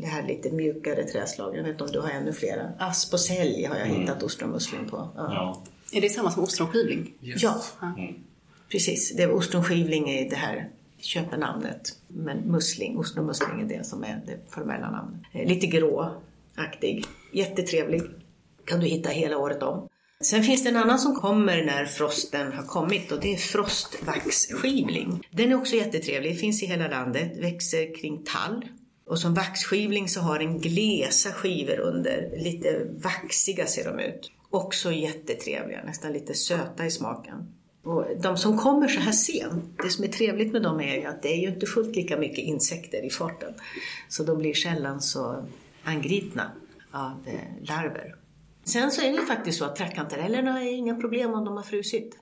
Det 0.00 0.06
här 0.06 0.22
lite 0.22 0.50
mjukare 0.50 1.04
trädslag. 1.04 1.56
Jag 1.56 1.62
vet 1.62 1.72
inte 1.72 1.84
om 1.84 1.90
du 1.90 2.00
har 2.00 2.10
ännu 2.10 2.32
flera. 2.32 2.68
Asp 2.78 3.12
och 3.14 3.20
sälj 3.20 3.64
har 3.64 3.76
jag 3.76 3.86
hittat 3.86 4.22
ostronmusling 4.22 4.88
på. 4.88 4.96
Ja. 5.16 5.28
Ja. 5.34 5.62
Är 5.92 6.00
det 6.00 6.08
samma 6.08 6.30
som 6.30 6.42
ostronskivling? 6.42 7.12
Yes. 7.22 7.42
Ja, 7.42 7.60
precis. 8.70 9.16
Det 9.16 9.22
är 9.22 9.30
ostronskivling 9.32 10.08
är 10.10 10.30
det 10.30 10.36
här 10.36 10.68
köpenamnet. 10.98 11.98
Men 12.08 12.38
musling, 12.38 12.98
ostronmusling 12.98 13.60
är 13.60 13.78
det 13.78 13.84
som 13.86 14.04
är 14.04 14.20
det 14.26 14.36
formella 14.50 14.90
namnet. 14.90 15.20
Eh, 15.32 15.46
Lite 15.48 15.66
aktig. 16.56 17.04
jättetrevlig. 17.32 18.02
Kan 18.64 18.80
du 18.80 18.86
hitta 18.86 19.08
hela 19.08 19.38
året 19.38 19.62
om. 19.62 19.88
Sen 20.20 20.42
finns 20.42 20.62
det 20.62 20.68
en 20.68 20.76
annan 20.76 20.98
som 20.98 21.14
kommer 21.14 21.64
när 21.64 21.84
frosten 21.84 22.52
har 22.52 22.62
kommit 22.62 23.12
och 23.12 23.20
det 23.20 23.34
är 23.34 23.36
frostvaxskivling. 23.36 25.22
Den 25.30 25.52
är 25.52 25.54
också 25.54 25.76
jättetrevlig, 25.76 26.40
finns 26.40 26.62
i 26.62 26.66
hela 26.66 26.88
landet, 26.88 27.36
växer 27.38 27.94
kring 28.00 28.24
tall. 28.24 28.64
Och 29.06 29.18
som 29.18 29.34
vaxskivling 29.34 30.08
så 30.08 30.20
har 30.20 30.38
den 30.38 30.58
glesa 30.58 31.32
skivor 31.32 31.80
under, 31.80 32.30
lite 32.38 32.86
vaxiga 33.02 33.66
ser 33.66 33.84
de 33.84 34.00
ut. 34.00 34.30
Också 34.50 34.92
jättetrevliga, 34.92 35.84
nästan 35.84 36.12
lite 36.12 36.34
söta 36.34 36.86
i 36.86 36.90
smaken. 36.90 37.52
Och 37.84 38.04
de 38.22 38.36
som 38.36 38.58
kommer 38.58 38.88
så 38.88 39.00
här 39.00 39.12
sent, 39.12 39.64
det 39.82 39.90
som 39.90 40.04
är 40.04 40.08
trevligt 40.08 40.52
med 40.52 40.62
dem 40.62 40.80
är 40.80 40.96
ju 40.96 41.04
att 41.04 41.22
det 41.22 41.28
är 41.28 41.36
ju 41.36 41.48
inte 41.48 41.66
fullt 41.66 41.96
lika 41.96 42.16
mycket 42.16 42.38
insekter 42.38 43.06
i 43.06 43.10
farten. 43.10 43.54
Så 44.08 44.22
de 44.22 44.38
blir 44.38 44.54
sällan 44.54 45.00
så 45.00 45.46
angripna 45.86 46.52
av 46.90 47.26
eh, 47.26 47.68
larver. 47.68 48.14
Sen 48.64 48.90
så 48.90 49.02
är 49.02 49.12
det 49.12 49.18
ju 49.18 49.26
faktiskt 49.26 49.58
så 49.58 49.64
att 49.64 49.76
trattkantarellerna 49.76 50.62
är 50.62 50.72
inga 50.72 50.94
problem 50.94 51.34
om 51.34 51.44
de 51.44 51.56
har 51.56 51.62
frusit. 51.62 52.18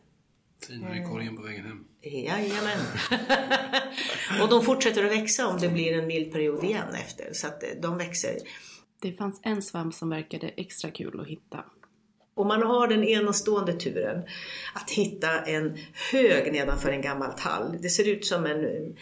Tinar 0.66 1.02
i 1.02 1.04
korgen 1.04 1.36
på 1.36 1.42
vägen 1.42 1.64
hem. 1.66 1.84
Jajamän. 2.02 2.78
och 4.42 4.48
de 4.48 4.62
fortsätter 4.62 5.04
att 5.04 5.12
växa 5.12 5.46
om 5.46 5.58
det 5.58 5.68
blir 5.68 5.98
en 5.98 6.06
mild 6.06 6.32
period 6.32 6.64
igen 6.64 6.94
efter. 6.94 7.32
Så 7.32 7.46
att 7.46 7.62
eh, 7.62 7.68
de 7.82 7.98
växer. 7.98 8.36
Det 9.00 9.12
fanns 9.12 9.40
en 9.42 9.62
svamp 9.62 9.94
som 9.94 10.10
verkade 10.10 10.48
extra 10.48 10.90
kul 10.90 11.20
att 11.20 11.26
hitta. 11.26 11.64
Och 12.34 12.46
man 12.46 12.62
har 12.62 12.88
den 12.88 13.04
enastående 13.04 13.72
turen 13.72 14.22
att 14.74 14.90
hitta 14.90 15.40
en 15.40 15.78
hög 16.12 16.52
nedanför 16.52 16.92
en 16.92 17.02
gammal 17.02 17.32
tall. 17.32 17.78
Det 17.82 17.88
ser 17.88 18.08
ut 18.08 18.26
som 18.26 18.46
en 18.46 18.64
eh, 18.64 18.92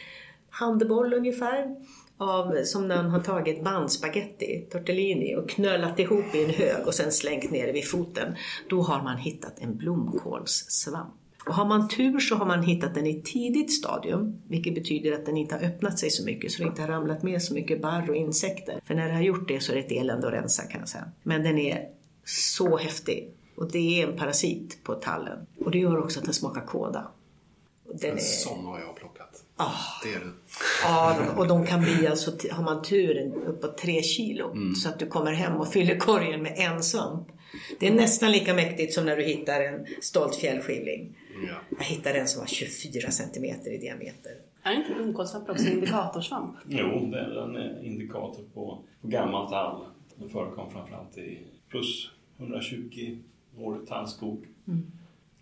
handboll 0.51 1.15
ungefär. 1.15 1.77
Av, 2.23 2.65
som 2.65 2.89
när 2.89 3.03
man 3.03 3.11
har 3.11 3.21
tagit 3.21 3.65
bandspaghetti, 3.65 4.67
tortellini 4.71 5.37
och 5.37 5.51
knölat 5.51 5.99
ihop 5.99 6.35
i 6.35 6.45
en 6.45 6.51
hög 6.51 6.87
och 6.87 6.95
sen 6.95 7.13
slängt 7.13 7.51
ner 7.51 7.73
vid 7.73 7.89
foten. 7.89 8.37
Då 8.69 8.83
har 8.83 9.03
man 9.03 9.17
hittat 9.17 9.53
en 9.59 9.77
blomkålssvamp. 9.77 11.15
Och 11.47 11.55
har 11.55 11.65
man 11.65 11.89
tur 11.89 12.21
så 12.21 12.35
har 12.35 12.47
man 12.47 12.63
hittat 12.63 12.95
den 12.95 13.07
i 13.07 13.23
tidigt 13.23 13.73
stadium, 13.73 14.43
vilket 14.49 14.75
betyder 14.75 15.13
att 15.13 15.27
den 15.27 15.37
inte 15.37 15.55
har 15.55 15.63
öppnat 15.63 15.99
sig 15.99 16.11
så 16.11 16.25
mycket, 16.25 16.53
så 16.53 16.63
det 16.63 16.69
inte 16.69 16.83
har 16.83 16.89
ramlat 16.89 17.23
med 17.23 17.43
så 17.43 17.55
mycket 17.55 17.83
barr 17.83 18.11
och 18.11 18.17
insekter. 18.17 18.81
För 18.85 18.95
när 18.95 19.09
det 19.09 19.15
har 19.15 19.23
gjort 19.23 19.49
det 19.49 19.61
så 19.61 19.73
är 19.73 19.77
det 19.77 19.83
ett 19.83 19.93
elände 19.93 20.27
att 20.27 20.33
rensa 20.33 20.63
kan 20.63 20.81
jag 20.81 20.89
säga. 20.89 21.05
Men 21.23 21.43
den 21.43 21.59
är 21.59 21.89
så 22.25 22.77
häftig. 22.77 23.31
Och 23.57 23.71
det 23.71 24.03
är 24.03 24.09
en 24.09 24.17
parasit 24.17 24.79
på 24.85 24.95
tallen. 24.95 25.47
Och 25.65 25.71
det 25.71 25.79
gör 25.79 25.99
också 25.99 26.19
att 26.19 26.25
den 26.25 26.35
smakar 26.35 26.67
kåda. 26.67 27.11
Den 27.95 28.11
En 28.11 28.17
är... 28.17 28.21
sån 28.21 28.65
har 28.65 28.81
jag 28.81 28.97
plockat. 28.97 29.12
Ah. 29.57 29.73
Det 30.03 30.15
är 30.15 30.21
det. 30.21 30.33
Ja, 30.83 31.17
och 31.37 31.49
de 31.49 31.67
kan 31.67 31.81
bli 31.81 32.07
alltså, 32.07 32.31
har 32.51 32.65
man 32.65 32.83
turen, 32.83 33.35
uppåt 33.35 33.79
tre 33.79 34.03
kilo. 34.03 34.57
Så 34.75 34.89
att 34.89 34.99
du 34.99 35.07
kommer 35.07 35.33
hem 35.33 35.57
och 35.57 35.69
fyller 35.73 35.97
korgen 35.97 36.43
med 36.43 36.55
en 36.57 36.83
svamp. 36.83 37.29
Det 37.81 37.89
är 37.89 37.95
nästan 37.95 38.33
lika 38.33 38.55
mäktigt 38.55 38.95
som 38.95 39.07
när 39.07 39.17
du 39.17 39.23
hittar 39.23 39.61
en 39.61 39.87
stolt 40.01 40.37
fjällskivling. 40.37 41.17
Ja. 41.49 41.55
Jag 41.79 41.85
hittade 41.85 42.19
en 42.19 42.29
som 42.29 42.41
var 42.41 42.47
24 42.47 43.11
centimeter 43.11 43.71
i 43.71 43.79
diameter. 43.79 44.33
Är 44.63 44.73
inte 44.73 44.95
blomkålssvamp 44.95 45.51
också 45.51 45.67
indikatorsvamp? 45.67 46.57
Jo, 46.69 47.11
det 47.13 47.19
är 47.19 47.45
en 47.45 47.57
eh, 47.57 47.87
indikator 47.87 48.45
på, 48.55 48.83
på 49.01 49.09
gammalt 49.09 49.51
tall. 49.51 49.85
Den 50.17 50.29
förekom 50.29 50.73
framförallt 50.73 51.19
i 51.19 51.39
plus 51.69 52.11
120 52.39 53.19
år 53.59 53.81
tallskog. 53.89 54.47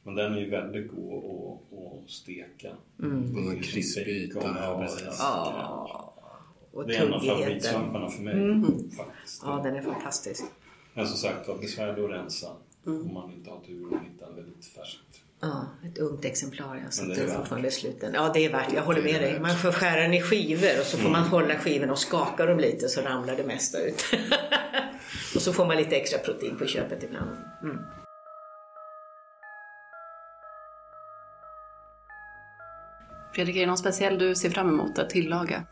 Men 0.02 0.14
den 0.14 0.34
är 0.34 0.38
ju 0.40 0.50
väldigt 0.50 0.90
god 0.90 1.24
att, 1.24 1.78
att 1.78 2.10
steka. 2.10 2.68
Och 2.98 3.52
en 3.52 3.62
krispig 3.62 4.08
yta. 4.08 4.34
Bacon, 4.34 4.56
Ja, 4.56 4.80
precis. 4.80 5.16
Ja. 5.18 6.14
Och 6.72 6.86
Det 6.86 6.96
är 6.96 7.06
en 7.06 7.14
av 7.14 7.20
favoritsvamparna 7.20 8.10
för 8.10 8.22
mig 8.22 8.62
faktiskt. 8.96 9.42
Ja, 9.44 9.60
den 9.64 9.76
är 9.76 9.82
fantastisk. 9.82 10.44
Men 10.94 11.06
som 11.06 11.16
sagt 11.16 11.48
var 11.48 11.58
besvärlig 11.58 12.04
att 12.04 12.10
rensa 12.10 12.48
om 12.86 13.14
man 13.14 13.32
inte 13.32 13.50
har 13.50 13.60
tur 13.60 13.92
och 13.92 13.98
hittar 14.00 14.32
väldigt 14.32 14.64
färskt. 14.66 15.20
Ja, 15.40 15.66
ett 15.84 15.98
ungt 15.98 16.24
exemplar. 16.24 16.76
Jag 16.76 16.84
det 16.84 16.92
satt 16.92 17.08
är 17.08 17.36
fortfarande 17.36 17.68
i 17.68 17.70
sluten. 17.70 18.14
Ja, 18.14 18.30
det 18.34 18.44
är 18.44 18.52
värt. 18.52 18.72
Jag 18.72 18.82
håller 18.82 19.02
Det 19.02 19.10
är 19.10 19.12
med 19.12 19.22
dig. 19.22 19.40
Man 19.40 19.56
får 19.56 19.72
skära 19.72 20.00
den 20.00 20.14
i 20.14 20.20
skivor 20.22 20.80
och 20.80 20.86
så 20.86 20.98
får 20.98 21.10
man 21.10 21.22
hålla 21.22 21.54
skivorna 21.54 21.92
och 21.92 21.98
skaka 21.98 22.46
dem 22.46 22.58
lite 22.58 22.88
så 22.88 23.00
ramlar 23.00 23.36
det 23.36 23.44
mesta 23.44 23.78
ut. 23.82 24.02
och 25.34 25.42
så 25.42 25.52
får 25.52 25.66
man 25.66 25.76
lite 25.76 25.96
extra 25.96 26.18
protein 26.18 26.56
på 26.58 26.66
köpet 26.66 27.02
ibland. 27.02 27.30
Mm. 27.62 27.78
Fredrik, 33.32 33.56
är 33.56 33.60
det 33.60 33.66
någon 33.66 33.78
speciell 33.78 34.18
du 34.18 34.34
ser 34.34 34.50
fram 34.50 34.68
emot 34.68 34.98
att 34.98 35.10
tillaga? 35.10 35.64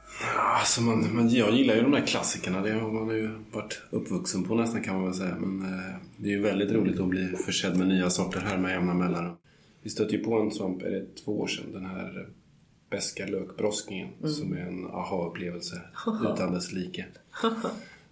Alltså 0.59 0.83
man, 0.83 1.17
man, 1.17 1.29
jag 1.29 1.55
gillar 1.55 1.75
ju 1.75 1.83
de 1.83 1.91
där 1.91 2.07
klassikerna. 2.07 2.61
Det 2.61 2.73
har 2.73 2.93
man 2.93 3.17
ju 3.17 3.31
varit 3.53 3.83
uppvuxen 3.91 4.45
på 4.45 4.55
nästan 4.55 4.83
kan 4.83 4.95
man 4.95 5.05
väl 5.05 5.15
säga. 5.15 5.37
Men 5.39 5.63
eh, 5.63 5.95
det 6.17 6.29
är 6.29 6.33
ju 6.33 6.43
väldigt 6.43 6.73
roligt 6.73 7.01
att 7.01 7.09
bli 7.09 7.27
försedd 7.27 7.77
med 7.77 7.89
nya 7.89 8.11
sorter 8.11 8.41
här 8.41 8.59
med 8.59 8.73
jämna 8.73 8.95
mellanrum. 8.95 9.37
Vi 9.83 9.91
stötte 9.91 10.17
ju 10.17 10.25
på 10.25 10.41
en 10.41 10.51
svamp, 10.51 10.83
är 10.83 10.91
det 10.91 11.17
två 11.25 11.41
år 11.41 11.47
sedan, 11.47 11.73
den 11.73 11.87
här 11.87 12.29
beska 12.91 13.27
lökbroskingen 13.27 14.09
som 14.29 14.53
är 14.53 14.61
en 14.61 14.87
aha-upplevelse 14.87 15.83
utan 16.35 16.53
dess 16.53 16.73
like. 16.73 17.07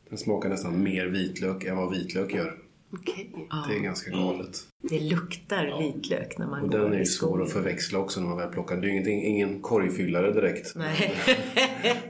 Den 0.08 0.18
smakar 0.18 0.48
nästan 0.48 0.82
mer 0.82 1.06
vitlök 1.06 1.64
än 1.64 1.76
vad 1.76 1.90
vitlök 1.90 2.34
gör. 2.34 2.58
Okej. 2.92 3.30
Det 3.68 3.74
är 3.76 3.80
ganska 3.80 4.10
galet. 4.10 4.58
Det 4.82 5.00
luktar 5.00 5.78
vitlök 5.82 6.38
när 6.38 6.46
man 6.46 6.62
Och 6.62 6.70
går 6.70 6.78
den 6.78 6.92
är 6.92 6.98
ju 6.98 7.04
svår 7.04 7.42
att 7.42 7.52
förväxla 7.52 7.98
också 7.98 8.20
när 8.20 8.28
man 8.28 8.36
väl 8.38 8.48
plockar. 8.48 8.76
Det 8.76 8.86
är 8.88 8.90
ju 8.90 9.24
ingen 9.24 9.62
korgfyllare 9.62 10.32
direkt. 10.32 10.72
Nej. 10.76 11.14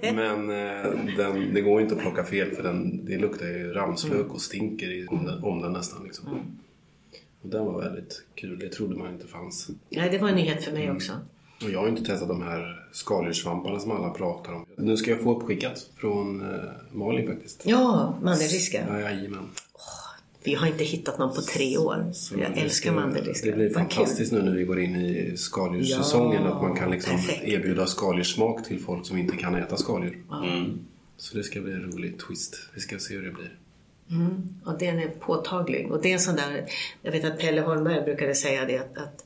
Men 0.15 0.51
eh, 0.51 1.17
den, 1.17 1.55
det 1.55 1.61
går 1.61 1.81
ju 1.81 1.85
inte 1.85 1.97
att 1.97 2.03
plocka 2.03 2.25
fel 2.25 2.51
för 2.51 2.63
den, 2.63 3.05
det 3.05 3.19
luktar 3.19 3.47
ju 3.47 3.73
ramslök 3.73 4.35
och 4.35 4.41
stinker 4.41 4.91
i, 4.91 5.07
om, 5.07 5.25
den, 5.25 5.45
om 5.45 5.63
den 5.63 5.73
nästan. 5.73 6.05
Liksom. 6.05 6.29
Och 7.43 7.49
den 7.49 7.65
var 7.65 7.83
väldigt 7.83 8.25
kul. 8.35 8.59
Det 8.59 8.69
trodde 8.69 8.97
man 8.97 9.13
inte 9.13 9.27
fanns. 9.27 9.71
Nej, 9.89 10.11
det 10.11 10.19
var 10.19 10.29
en 10.29 10.35
nyhet 10.35 10.65
för 10.65 10.71
Mm. 10.71 10.83
mig 10.83 10.97
också. 10.97 11.13
Och 11.65 11.71
jag 11.71 11.79
har 11.79 11.87
ju 11.87 11.91
inte 11.91 12.05
testat 12.05 12.29
de 12.29 12.43
här 12.43 12.87
skaldjurssvamparna 12.93 13.81
som 13.81 13.91
alla 13.91 14.11
pratar 14.11 14.53
om. 14.53 14.67
Nu 14.79 14.97
ska 14.97 15.11
jag 15.11 15.21
få 15.21 15.37
uppskickat 15.41 15.91
från 15.97 16.41
eh, 16.55 16.59
Malin 16.93 17.27
faktiskt. 17.27 17.63
Ja, 17.67 18.19
mandelriska. 18.23 18.87
Ja, 18.89 19.01
jajamän. 19.01 19.49
Vi 20.47 20.55
har 20.55 20.67
inte 20.67 20.85
hittat 20.85 21.19
någon 21.19 21.35
på 21.35 21.43
tre 21.43 21.79
år. 21.79 22.11
Så 22.13 22.35
jag 22.35 22.41
det 22.55 22.61
älskar 22.61 22.91
ska- 22.91 23.01
mandelriska. 23.01 23.47
Det 23.51 23.57
blir 23.57 23.71
fantastiskt 23.71 24.33
nu 24.33 24.43
när 24.43 24.53
vi 24.53 24.65
går 24.65 24.81
in 24.81 24.97
i 24.97 25.37
skaldjurssäsongen. 25.37 26.43
Ja, 26.43 26.55
att 26.55 26.63
man 26.63 26.77
kan 26.77 26.91
liksom 26.91 27.17
perfekt. 27.17 27.45
erbjuda 27.45 27.87
skaldjurssmak 27.87 28.65
till 28.67 28.81
folk 28.81 29.07
som 29.07 29.19
inte 29.19 29.37
kan 29.37 29.55
äta 29.55 29.77
skaldjur. 29.77 30.19
Mm. 30.45 30.79
Så 31.17 31.37
det 31.37 31.45
ska 31.45 31.61
bli 31.61 31.73
en 31.73 31.93
rolig 31.93 32.19
twist. 32.19 32.59
Vi 32.75 32.81
ska 32.81 32.99
se 32.99 33.15
hur 33.15 33.23
det 33.23 33.33
blir. 33.33 33.53
Mm, 34.11 34.43
och 34.65 34.79
den 34.79 34.99
är 34.99 35.09
påtaglig. 35.09 35.93
Och 35.93 36.03
det 36.03 36.09
är 36.09 36.13
en 36.13 36.21
sån 36.21 36.37
där, 36.37 36.65
jag 37.03 37.13
vet 37.13 37.25
att 37.25 37.39
Pelle 37.39 37.61
Holmberg 37.61 38.05
brukade 38.05 38.35
säga 38.35 38.65
det 38.65 38.79
att, 38.79 38.99
att 38.99 39.25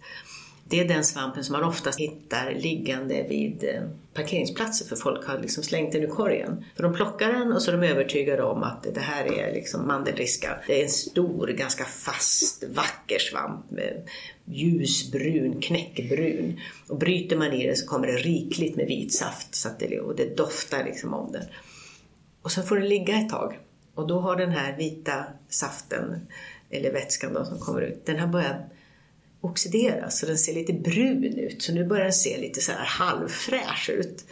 det 0.68 0.80
är 0.80 0.88
den 0.88 1.04
svampen 1.04 1.44
som 1.44 1.52
man 1.52 1.64
oftast 1.64 1.98
hittar 2.00 2.54
liggande 2.60 3.26
vid 3.28 3.64
eh, 3.64 3.82
parkeringsplatser 4.14 4.86
för 4.86 4.96
folk 4.96 5.26
har 5.26 5.38
liksom 5.38 5.62
slängt 5.62 5.92
den 5.92 6.02
ur 6.02 6.08
korgen. 6.08 6.64
För 6.76 6.82
de 6.82 6.94
plockar 6.94 7.32
den 7.32 7.52
och 7.52 7.62
så 7.62 7.70
är 7.70 7.76
de 7.76 7.86
övertygade 7.86 8.42
om 8.42 8.62
att 8.62 8.86
det 8.94 9.00
här 9.00 9.24
är 9.24 9.54
liksom 9.54 9.86
mandelriska. 9.86 10.58
Det 10.66 10.80
är 10.80 10.82
en 10.82 10.90
stor, 10.90 11.48
ganska 11.48 11.84
fast, 11.84 12.64
vacker 12.64 13.18
svamp 13.18 13.70
med 13.70 14.08
ljusbrun, 14.44 15.60
knäckbrun. 15.60 16.60
Och 16.88 16.98
bryter 16.98 17.36
man 17.36 17.52
i 17.52 17.66
den 17.66 17.76
så 17.76 17.86
kommer 17.86 18.06
det 18.06 18.16
rikligt 18.16 18.76
med 18.76 18.86
vit 18.86 19.14
saft 19.14 19.54
så 19.54 19.68
det, 19.78 20.00
och 20.00 20.16
det 20.16 20.36
doftar 20.36 20.84
liksom 20.84 21.14
om 21.14 21.32
den. 21.32 21.44
Och 22.42 22.52
så 22.52 22.62
får 22.62 22.76
den 22.76 22.88
ligga 22.88 23.14
ett 23.14 23.28
tag. 23.28 23.58
Och 23.94 24.06
då 24.06 24.20
har 24.20 24.36
den 24.36 24.50
här 24.50 24.76
vita 24.76 25.24
saften, 25.48 26.26
eller 26.70 26.92
vätskan 26.92 27.34
då, 27.34 27.44
som 27.44 27.58
kommer 27.58 27.80
ut, 27.80 28.06
den 28.06 28.18
har 28.18 28.26
börjat 28.26 28.56
oxideras 29.40 30.20
så 30.20 30.26
den 30.26 30.38
ser 30.38 30.54
lite 30.54 30.72
brun 30.72 31.38
ut. 31.38 31.62
Så 31.62 31.72
nu 31.72 31.86
börjar 31.86 32.04
den 32.04 32.12
se 32.12 32.38
lite 32.38 32.60
så 32.60 32.72
här 32.72 32.84
halvfräsch 32.84 33.90
ut. 33.90 34.24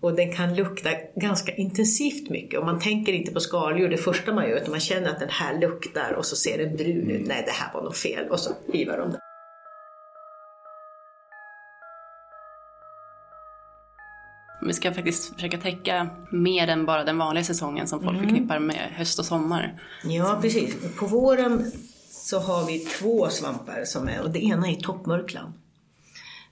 Och 0.00 0.16
den 0.16 0.32
kan 0.32 0.54
lukta 0.54 0.90
ganska 1.16 1.54
intensivt 1.54 2.30
mycket. 2.30 2.60
Och 2.60 2.66
man 2.66 2.80
tänker 2.80 3.12
inte 3.12 3.32
på 3.32 3.40
skaldjur 3.40 3.88
det 3.88 3.96
första 3.96 4.34
man 4.34 4.48
gör, 4.48 4.56
utan 4.56 4.70
man 4.70 4.80
känner 4.80 5.10
att 5.10 5.20
den 5.20 5.28
här 5.28 5.60
luktar 5.60 6.12
och 6.12 6.26
så 6.26 6.36
ser 6.36 6.58
den 6.58 6.76
brun 6.76 7.10
ut. 7.10 7.26
Nej, 7.26 7.42
det 7.46 7.52
här 7.52 7.72
var 7.74 7.82
nog 7.82 7.96
fel. 7.96 8.28
Och 8.30 8.40
så 8.40 8.50
hivar 8.72 8.98
de 8.98 9.10
den. 9.10 9.20
Vi 14.66 14.72
ska 14.72 14.92
faktiskt 14.92 15.34
försöka 15.34 15.58
täcka 15.58 16.10
mer 16.30 16.68
än 16.68 16.86
bara 16.86 17.04
den 17.04 17.18
vanliga 17.18 17.44
säsongen 17.44 17.88
som 17.88 18.02
folk 18.02 18.18
förknippar 18.18 18.58
med 18.58 18.90
höst 18.96 19.18
och 19.18 19.24
sommar. 19.24 19.80
Ja, 20.04 20.38
precis. 20.42 20.76
På 20.98 21.06
våren 21.06 21.72
så 22.22 22.38
har 22.38 22.66
vi 22.66 22.78
två 22.78 23.28
svampar 23.28 23.84
som 23.84 24.08
är, 24.08 24.22
och 24.22 24.30
det 24.30 24.44
ena 24.44 24.68
är 24.68 24.74
toppmörklan. 24.74 25.52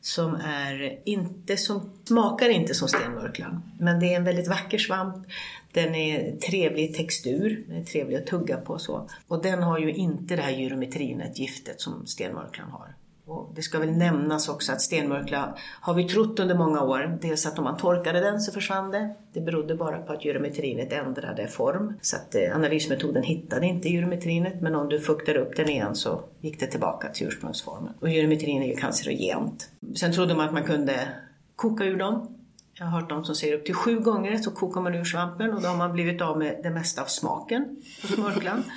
Som 0.00 0.34
är 0.34 0.98
inte 1.04 1.56
som, 1.56 1.92
smakar 2.04 2.48
inte 2.48 2.74
som 2.74 2.88
stenmörklan, 2.88 3.62
men 3.78 4.00
det 4.00 4.12
är 4.12 4.16
en 4.16 4.24
väldigt 4.24 4.48
vacker 4.48 4.78
svamp. 4.78 5.26
Den 5.72 5.94
är 5.94 6.36
trevlig 6.36 6.94
textur, 6.94 7.64
den 7.68 7.76
är 7.76 7.84
trevlig 7.84 8.16
att 8.16 8.26
tugga 8.26 8.56
på 8.56 8.72
och 8.72 8.80
så. 8.80 9.08
Och 9.28 9.42
den 9.42 9.62
har 9.62 9.78
ju 9.78 9.94
inte 9.94 10.36
det 10.36 10.42
här 10.42 10.50
gyrometrinet, 10.50 11.38
giftet, 11.38 11.80
som 11.80 12.06
stenmörklan 12.06 12.70
har. 12.70 12.94
Och 13.30 13.50
det 13.54 13.62
ska 13.62 13.78
väl 13.78 13.92
nämnas 13.92 14.48
också 14.48 14.72
att 14.72 14.80
stenmurkla 14.80 15.56
har 15.80 15.94
vi 15.94 16.04
trott 16.04 16.38
under 16.38 16.54
många 16.54 16.82
år. 16.82 17.18
Dels 17.22 17.46
att 17.46 17.58
om 17.58 17.64
man 17.64 17.76
torkade 17.76 18.20
den 18.20 18.40
så 18.40 18.52
försvann 18.52 18.90
det. 18.90 19.14
Det 19.32 19.40
berodde 19.40 19.74
bara 19.74 19.98
på 19.98 20.12
att 20.12 20.24
gyrometrinet 20.24 20.92
ändrade 20.92 21.48
form. 21.48 21.94
Så 22.00 22.16
att 22.16 22.34
eh, 22.34 22.56
analysmetoden 22.56 23.22
hittade 23.22 23.66
inte 23.66 23.88
gyrometrinet 23.88 24.60
men 24.60 24.74
om 24.74 24.88
du 24.88 25.00
fuktade 25.00 25.38
upp 25.38 25.56
den 25.56 25.68
igen 25.68 25.94
så 25.94 26.20
gick 26.40 26.60
det 26.60 26.66
tillbaka 26.66 27.08
till 27.08 27.26
ursprungsformen. 27.26 27.92
Och 28.00 28.08
gyrometrin 28.08 28.62
är 28.62 28.66
ju 28.66 28.76
cancerogent. 28.76 29.68
Sen 29.94 30.12
trodde 30.12 30.34
man 30.34 30.46
att 30.46 30.52
man 30.52 30.64
kunde 30.64 31.08
koka 31.56 31.84
ur 31.84 31.96
dem 31.96 32.39
jag 32.80 32.86
har 32.86 33.00
hört 33.00 33.08
de 33.08 33.24
som 33.24 33.34
säger 33.34 33.54
upp 33.54 33.64
till 33.64 33.74
sju 33.74 33.98
gånger 33.98 34.36
så 34.36 34.50
kokar 34.50 34.80
man 34.80 34.94
ur 34.94 35.04
svampen 35.04 35.52
och 35.52 35.62
då 35.62 35.68
har 35.68 35.76
man 35.76 35.92
blivit 35.92 36.20
av 36.20 36.38
med 36.38 36.60
det 36.62 36.70
mesta 36.70 37.02
av 37.02 37.06
smaken 37.06 37.76
på 38.02 38.06
smörklan. 38.06 38.62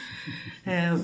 Eh, 0.65 0.97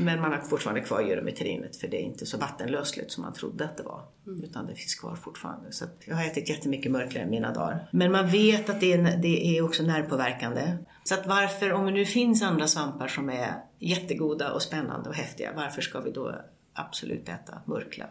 men 0.00 0.20
man 0.20 0.32
har 0.32 0.38
fortfarande 0.38 0.80
kvar 0.80 1.00
gyrometrinet 1.00 1.76
för 1.76 1.88
det 1.88 1.96
är 1.96 2.00
inte 2.00 2.26
så 2.26 2.38
vattenlösligt 2.38 3.12
som 3.12 3.22
man 3.22 3.32
trodde 3.32 3.64
att 3.64 3.76
det 3.76 3.82
var. 3.82 4.02
Utan 4.44 4.66
det 4.66 4.74
finns 4.74 4.94
kvar 4.94 5.16
fortfarande. 5.16 5.72
Så 5.72 5.84
jag 6.04 6.16
har 6.16 6.24
ätit 6.24 6.48
jättemycket 6.48 6.92
mörkla 6.92 7.20
i 7.20 7.26
mina 7.26 7.52
dagar. 7.52 7.88
Men 7.90 8.12
man 8.12 8.28
vet 8.28 8.70
att 8.70 8.80
det 8.80 8.92
är, 8.92 9.16
det 9.16 9.58
är 9.58 9.64
också 9.64 9.82
nervpåverkande. 9.82 10.76
Så 11.04 11.14
att 11.14 11.26
varför, 11.26 11.72
om 11.72 11.86
det 11.86 11.92
nu 11.92 12.04
finns 12.04 12.42
andra 12.42 12.66
svampar 12.66 13.08
som 13.08 13.30
är 13.30 13.54
jättegoda 13.78 14.52
och 14.52 14.62
spännande 14.62 15.08
och 15.08 15.14
häftiga, 15.14 15.52
varför 15.56 15.82
ska 15.82 16.00
vi 16.00 16.10
då 16.10 16.34
absolut 16.72 17.28
äta 17.28 17.58
mörkla? 17.64 18.06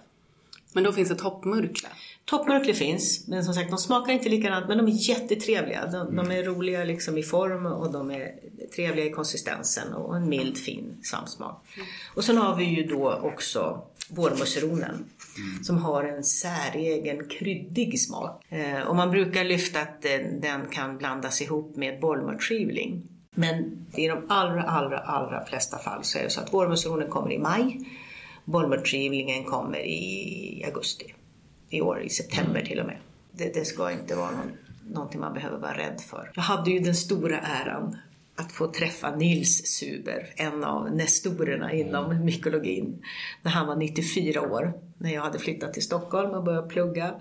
Men 0.73 0.83
då 0.83 0.91
finns 0.91 1.09
det 1.09 1.15
toppmörkla. 1.15 1.89
Toppmörkle 2.25 2.73
finns, 2.73 3.27
men 3.27 3.43
som 3.43 3.53
sagt 3.53 3.69
de 3.69 3.77
smakar 3.77 4.13
inte 4.13 4.29
likadant 4.29 4.67
men 4.67 4.77
de 4.77 4.87
är 4.87 5.09
jättetrevliga. 5.09 5.85
De, 5.85 6.15
de 6.15 6.31
är 6.31 6.43
roliga 6.43 6.83
liksom 6.83 7.17
i 7.17 7.23
form 7.23 7.65
och 7.65 7.91
de 7.91 8.11
är 8.11 8.31
trevliga 8.75 9.05
i 9.05 9.09
konsistensen 9.09 9.93
och 9.93 10.15
en 10.15 10.29
mild 10.29 10.57
fin 10.57 10.97
svampsmak. 11.03 11.65
Och 12.15 12.23
sen 12.23 12.37
har 12.37 12.55
vi 12.55 12.63
ju 12.63 12.83
då 12.83 13.13
också 13.13 13.87
vårmusseronen 14.09 15.05
mm. 15.37 15.63
som 15.63 15.77
har 15.77 16.03
en 16.03 16.23
säregen 16.23 17.27
kryddig 17.29 17.99
smak. 17.99 18.43
Eh, 18.49 18.81
och 18.81 18.95
man 18.95 19.11
brukar 19.11 19.43
lyfta 19.43 19.81
att 19.81 20.01
den, 20.01 20.41
den 20.41 20.67
kan 20.71 20.97
blandas 20.97 21.41
ihop 21.41 21.75
med 21.75 21.99
bollmörtsskivling. 21.99 23.03
Men 23.35 23.87
i 23.95 24.07
de 24.07 24.25
allra, 24.29 24.63
allra, 24.63 24.99
allra 24.99 25.45
flesta 25.45 25.77
fall 25.77 26.03
så 26.03 26.17
är 26.17 26.23
det 26.23 26.29
så 26.29 26.41
att 26.41 26.53
vårmusseronen 26.53 27.09
kommer 27.09 27.31
i 27.31 27.37
maj 27.37 27.79
Bollmörtsgivlingen 28.45 29.43
kommer 29.43 29.79
i 29.79 30.63
augusti 30.65 31.13
i 31.73 31.81
år, 31.81 32.01
i 32.01 32.09
september 32.09 32.61
till 32.61 32.79
och 32.79 32.85
med. 32.85 32.97
Det, 33.31 33.53
det 33.53 33.65
ska 33.65 33.91
inte 33.91 34.15
vara 34.15 34.31
någon, 34.31 34.51
någonting 34.93 35.19
man 35.19 35.33
behöver 35.33 35.57
vara 35.57 35.77
rädd 35.77 36.01
för. 36.01 36.31
Jag 36.35 36.43
hade 36.43 36.71
ju 36.71 36.79
den 36.79 36.95
stora 36.95 37.39
äran 37.39 37.97
att 38.35 38.51
få 38.51 38.67
träffa 38.67 39.15
Nils 39.15 39.67
Suber, 39.67 40.33
en 40.35 40.63
av 40.63 40.95
nestorerna 40.95 41.73
inom 41.73 42.25
mykologin, 42.25 43.03
när 43.41 43.51
han 43.51 43.67
var 43.67 43.75
94 43.75 44.41
år. 44.41 44.73
När 44.97 45.13
jag 45.13 45.21
hade 45.21 45.39
flyttat 45.39 45.73
till 45.73 45.83
Stockholm 45.83 46.31
och 46.31 46.43
börjat 46.43 46.69
plugga 46.69 47.15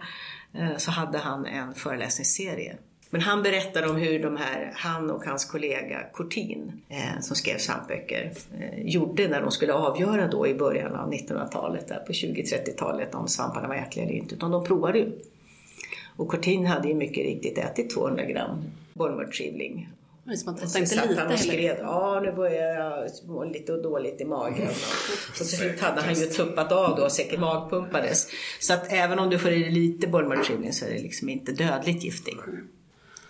eh, 0.53 0.77
så 0.77 0.91
hade 0.91 1.19
han 1.19 1.47
en 1.47 1.75
föreläsningsserie 1.75 2.77
men 3.13 3.21
han 3.21 3.43
berättar 3.43 3.91
om 3.91 3.97
hur 3.97 4.23
de 4.23 4.37
här, 4.37 4.73
han 4.75 5.11
och 5.11 5.25
hans 5.25 5.45
kollega 5.45 6.01
Cortin, 6.13 6.73
eh, 6.89 7.21
som 7.21 7.37
skrev 7.37 7.59
svampböcker, 7.59 8.33
eh, 8.61 8.87
gjorde 8.87 9.29
när 9.29 9.41
de 9.41 9.51
skulle 9.51 9.73
avgöra 9.73 10.29
då 10.29 10.47
i 10.47 10.55
början 10.55 10.95
av 10.95 11.13
1900-talet, 11.13 11.89
där 11.89 11.99
på 11.99 12.13
20-30-talet, 12.13 13.15
om 13.15 13.29
svamparna 13.29 13.69
var 13.69 13.75
äckliga 13.75 14.07
eller 14.07 14.15
inte. 14.15 14.35
Utan 14.35 14.51
de 14.51 14.65
provade 14.65 14.99
ju. 14.99 15.13
Och 16.17 16.29
Cortin 16.29 16.67
hade 16.67 16.89
ju 16.89 16.95
mycket 16.95 17.25
riktigt 17.25 17.59
ätit 17.59 17.95
200 17.95 18.25
gram 18.25 18.65
bollmörtsskivling. 18.95 19.89
Men 20.25 20.37
man 20.47 20.57
testar 20.61 20.81
inte 20.81 21.09
lite 21.09 21.21
han 21.21 21.33
och 21.33 21.39
skred, 21.39 21.77
ja 21.81 22.21
nu 22.25 22.33
börjar 22.33 22.75
jag 22.75 23.11
må 23.27 23.45
lite 23.45 23.73
och 23.73 23.83
dåligt 23.83 24.21
i 24.21 24.25
magen. 24.25 24.69
Och 25.31 25.37
till 25.37 25.47
slut 25.47 25.81
hade 25.81 26.01
han 26.01 26.15
ju 26.15 26.27
tuppat 26.27 26.73
av 26.73 26.97
då 26.97 27.03
och 27.03 27.13
säkert 27.13 27.41
magpumpades. 27.41 28.29
Så 28.61 28.73
att 28.73 28.93
även 28.93 29.19
om 29.19 29.31
du 29.31 29.39
får 29.39 29.51
i 29.51 29.59
dig 29.59 29.71
lite 29.71 30.07
bollmörtsskivling 30.07 30.73
så 30.73 30.85
är 30.85 30.91
det 30.91 30.99
liksom 30.99 31.29
inte 31.29 31.53
dödligt 31.53 32.05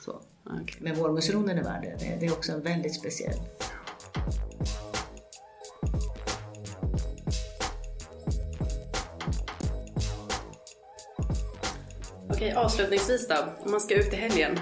giftig. 0.06 0.62
Okay. 0.62 0.76
Men 0.80 0.94
vårmusseronen 0.94 1.58
är 1.58 1.62
värd 1.62 1.82
det. 1.82 2.16
Det 2.20 2.26
är 2.26 2.32
också 2.32 2.52
en 2.52 2.62
väldigt 2.62 2.94
speciell. 2.94 3.38
Okej, 12.30 12.54
avslutningsvis 12.54 13.28
då. 13.28 13.36
Om 13.64 13.70
man 13.70 13.80
ska 13.80 13.94
ut 13.94 14.12
i 14.12 14.16
helgen, 14.16 14.58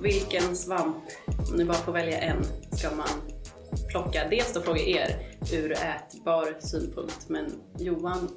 vilken 0.00 0.56
svamp, 0.56 0.96
om 1.50 1.56
ni 1.56 1.64
bara 1.64 1.76
får 1.76 1.92
välja 1.92 2.18
en, 2.18 2.44
ska 2.72 2.96
man 2.96 3.08
plocka? 3.90 4.28
Dels 4.30 4.52
då 4.52 4.60
fråga 4.60 4.80
er 4.80 5.08
ur 5.52 5.72
ätbar 5.72 6.60
synpunkt, 6.60 7.28
men 7.28 7.50
Johan, 7.78 8.28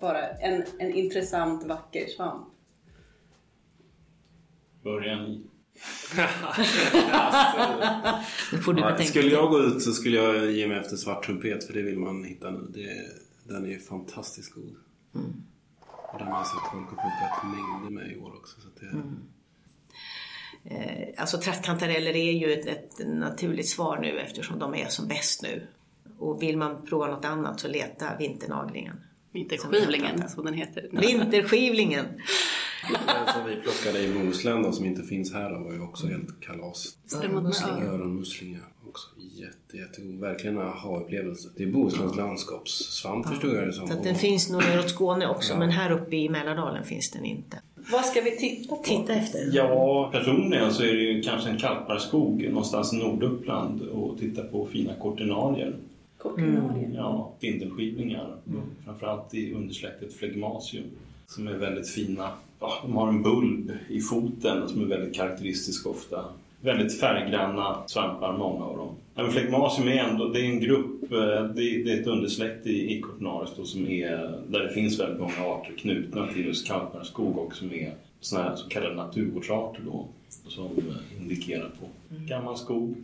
bara 0.00 0.28
en, 0.28 0.64
en 0.78 0.94
intressant 0.94 1.64
vacker 1.64 2.06
svamp. 2.06 2.46
Börja 4.82 5.16
ni. 5.16 5.46
du 8.50 8.80
ja, 8.80 8.98
skulle 9.04 9.30
jag 9.30 9.50
gå 9.50 9.60
ut 9.60 9.82
så 9.82 9.92
skulle 9.92 10.16
jag 10.16 10.50
ge 10.52 10.68
mig 10.68 10.78
efter 10.78 10.96
svart 10.96 11.24
trumpet 11.24 11.64
för 11.64 11.72
det 11.72 11.82
vill 11.82 11.98
man 11.98 12.24
hitta 12.24 12.50
nu. 12.50 12.66
Det, 12.74 12.88
den 13.54 13.66
är 13.66 13.78
fantastiskt 13.78 14.54
god. 14.54 14.76
Mm. 15.14 15.32
Och 16.12 16.18
den 16.18 16.28
har 16.28 16.38
jag 16.38 16.46
sett 16.46 16.70
folk 16.72 16.88
har 16.88 16.96
plockat 16.96 17.44
mängder 17.44 17.90
med 17.90 18.16
i 18.16 18.20
år 18.20 18.36
också. 18.36 18.60
Så 18.60 18.68
det... 18.80 18.86
mm. 18.86 19.18
eh, 20.64 21.08
alltså 21.16 21.38
trattkantareller 21.38 22.16
är 22.16 22.32
ju 22.32 22.52
ett, 22.52 22.66
ett 22.66 23.06
naturligt 23.06 23.68
svar 23.68 23.98
nu 23.98 24.18
eftersom 24.18 24.58
de 24.58 24.74
är 24.74 24.88
som 24.88 25.08
bäst 25.08 25.42
nu. 25.42 25.66
Och 26.18 26.42
vill 26.42 26.56
man 26.56 26.86
prova 26.86 27.06
något 27.06 27.24
annat 27.24 27.60
så 27.60 27.68
leta 27.68 28.16
vinternaglingen. 28.18 29.00
Vinterskivlingen 29.32 30.28
som 30.28 30.44
den 30.44 30.54
heter. 30.54 30.88
Vinterskivlingen! 30.92 32.06
Den 32.88 33.34
som 33.34 33.44
vi 33.46 33.56
plockade 33.56 34.04
i 34.04 34.12
Bohuslän 34.12 34.72
som 34.72 34.84
inte 34.84 35.02
finns 35.02 35.32
här 35.32 35.50
då, 35.50 35.58
var 35.58 35.72
ju 35.72 35.80
också 35.80 36.06
helt 36.06 36.40
kalas. 36.40 36.96
Öronmuslingar. 37.22 37.82
Öronmuslingar. 37.82 38.62
Också 38.88 39.08
jätte, 39.16 39.76
jättegod. 39.76 40.20
Verkligen 40.20 40.58
en 40.58 40.62
aha-upplevelse. 40.62 41.48
Det 41.56 41.62
är 41.62 41.66
Bohusläns 41.66 42.16
landskapssvamp 42.16 43.26
ja. 43.26 43.30
förstod 43.30 43.54
jag 43.54 43.66
det 43.66 43.72
som. 43.72 43.88
Så 43.88 44.02
den 44.02 44.14
finns 44.14 44.50
nog 44.50 44.62
neråt 44.62 44.90
Skåne 44.90 45.28
också 45.28 45.52
ja. 45.52 45.58
men 45.58 45.70
här 45.70 45.90
uppe 45.90 46.16
i 46.16 46.28
Mälardalen 46.28 46.84
finns 46.84 47.10
den 47.10 47.24
inte. 47.24 47.60
Vad 47.92 48.04
ska 48.04 48.20
vi 48.20 48.36
titta 48.36 48.76
på? 48.76 48.82
Titta 48.82 49.14
efter? 49.14 49.50
Ja, 49.52 50.10
personligen 50.12 50.72
så 50.72 50.82
är 50.82 50.92
det 50.92 51.02
ju 51.02 51.22
kanske 51.22 51.50
en 51.50 51.58
kalkbarrskog 51.58 52.48
någonstans 52.48 52.92
i 52.92 52.96
Norduppland 52.96 53.82
och 53.82 54.18
titta 54.18 54.42
på 54.42 54.66
fina 54.66 54.94
kortinalier. 54.94 55.76
Kortinalier? 56.18 56.84
Mm. 56.84 56.94
Ja, 56.94 57.32
spindelskivlingar. 57.38 58.36
Mm. 58.46 58.60
Framförallt 58.84 59.34
i 59.34 59.54
undersläktet 59.54 60.14
Flegmasium 60.14 60.84
som 61.26 61.48
är 61.48 61.54
väldigt 61.54 61.88
fina. 61.88 62.30
Ja, 62.60 62.78
de 62.82 62.96
har 62.96 63.08
en 63.08 63.22
bulb 63.22 63.72
i 63.88 64.00
foten 64.00 64.68
som 64.68 64.82
är 64.82 64.86
väldigt 64.86 65.14
karaktäristisk 65.14 65.86
ofta. 65.86 66.24
väldigt 66.60 67.00
färggranna 67.00 67.82
svampar, 67.86 68.38
många 68.38 68.64
av 68.64 68.76
dem. 68.76 68.94
Men 69.14 69.30
Flegmasium 69.30 69.88
är 69.88 69.98
ändå 69.98 70.28
det 70.28 70.40
är 70.40 70.44
en 70.44 70.60
grupp, 70.60 71.02
eh, 71.02 71.44
det 71.44 71.62
är, 71.62 71.84
det 71.84 71.92
är 71.92 72.00
ett 72.00 72.06
undersläkte 72.06 72.70
i, 72.70 72.96
i 72.96 73.00
Cortinaris 73.00 73.50
då, 73.56 73.64
som 73.64 73.86
är, 73.88 74.42
där 74.48 74.60
det 74.60 74.72
finns 74.72 75.00
väldigt 75.00 75.20
många 75.20 75.54
arter 75.54 75.72
knutna 75.78 76.26
till 76.26 76.46
just 76.46 76.66
kalkbarrskog 76.66 77.38
och 77.38 77.54
som 77.54 77.72
är 77.72 77.94
såna 78.20 78.56
så 78.56 78.68
kallade 78.68 78.94
naturvårdsarter 78.94 79.82
då, 79.86 80.06
som 80.48 80.68
indikerar 81.20 81.70
på 81.80 81.86
gammal 82.10 82.56
skog 82.56 82.94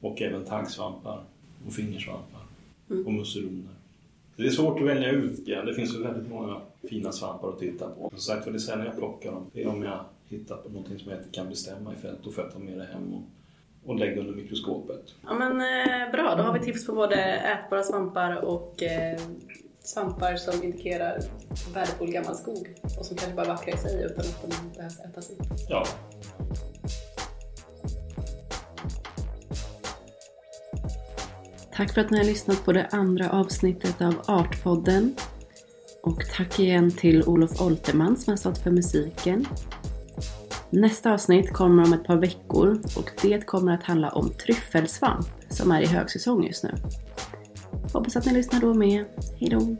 och 0.00 0.22
även 0.22 0.44
taggsvampar 0.44 1.20
och 1.66 1.72
fingersvampar 1.72 2.40
och 3.06 3.12
musseroner. 3.12 3.72
Det 4.36 4.42
är 4.42 4.50
svårt 4.50 4.80
att 4.80 4.86
välja 4.86 5.10
ut. 5.10 5.42
Ja. 5.46 5.62
Det 5.62 5.74
finns 5.74 5.96
väldigt 5.96 6.30
många 6.30 6.60
fina 6.88 7.12
svampar 7.12 7.48
att 7.48 7.58
titta 7.58 7.88
på. 7.88 8.10
Som 8.10 8.18
sagt 8.18 8.44
det 8.44 8.50
är 8.50 8.58
sällan 8.58 8.86
jag 8.86 8.96
plockar 8.96 9.32
dem. 9.32 9.50
Det 9.52 9.62
är 9.62 9.68
om 9.68 9.82
jag 9.82 10.04
hittar 10.28 10.56
på 10.56 10.68
någonting 10.68 10.98
som 10.98 11.10
jag 11.10 11.20
inte 11.20 11.30
kan 11.30 11.48
bestämma 11.48 11.92
i 11.92 11.96
fält. 11.96 12.18
Då 12.24 12.30
får 12.30 12.44
jag 12.44 12.52
ta 12.52 12.58
med 12.58 12.78
det 12.78 12.84
hem 12.84 13.14
och, 13.14 13.22
och 13.90 13.98
lägga 13.98 14.20
under 14.20 14.34
mikroskopet. 14.34 15.14
Ja 15.26 15.34
men 15.34 15.52
eh, 15.52 16.12
bra, 16.12 16.34
då 16.34 16.42
har 16.42 16.52
vi 16.58 16.64
tips 16.64 16.86
på 16.86 16.92
både 16.92 17.16
ätbara 17.24 17.82
svampar 17.82 18.44
och 18.44 18.82
eh, 18.82 19.20
svampar 19.80 20.36
som 20.36 20.62
indikerar 20.62 21.20
värdefull 21.74 22.10
gammal 22.10 22.34
skog 22.34 22.68
och 22.98 23.06
som 23.06 23.16
kanske 23.16 23.36
bara 23.36 23.46
är 23.46 23.50
vackra 23.50 23.74
i 23.74 23.76
sig 23.76 24.04
utan 24.04 24.20
att 24.20 24.42
de 24.42 24.76
behövs 24.76 25.00
ätas 25.00 25.30
upp. 25.30 25.38
Ja, 25.68 25.84
Tack 31.74 31.94
för 31.94 32.00
att 32.00 32.10
ni 32.10 32.18
har 32.18 32.24
lyssnat 32.24 32.64
på 32.64 32.72
det 32.72 32.86
andra 32.90 33.30
avsnittet 33.30 34.02
av 34.02 34.14
Artpodden. 34.26 35.14
Och 36.02 36.24
tack 36.36 36.58
igen 36.58 36.90
till 36.90 37.22
Olof 37.24 37.60
Olterman 37.60 38.16
som 38.16 38.30
har 38.30 38.36
stått 38.36 38.58
för 38.58 38.70
musiken. 38.70 39.46
Nästa 40.70 41.12
avsnitt 41.12 41.52
kommer 41.52 41.84
om 41.84 41.92
ett 41.92 42.04
par 42.04 42.16
veckor 42.16 42.80
och 42.96 43.10
det 43.22 43.46
kommer 43.46 43.74
att 43.74 43.82
handla 43.82 44.08
om 44.08 44.30
tryffelsvamp 44.30 45.26
som 45.48 45.72
är 45.72 45.80
i 45.80 45.86
högsäsong 45.86 46.46
just 46.46 46.64
nu. 46.64 46.74
Hoppas 47.92 48.16
att 48.16 48.26
ni 48.26 48.32
lyssnar 48.32 48.60
då 48.60 48.74
med. 48.74 49.04
Hejdå! 49.40 49.76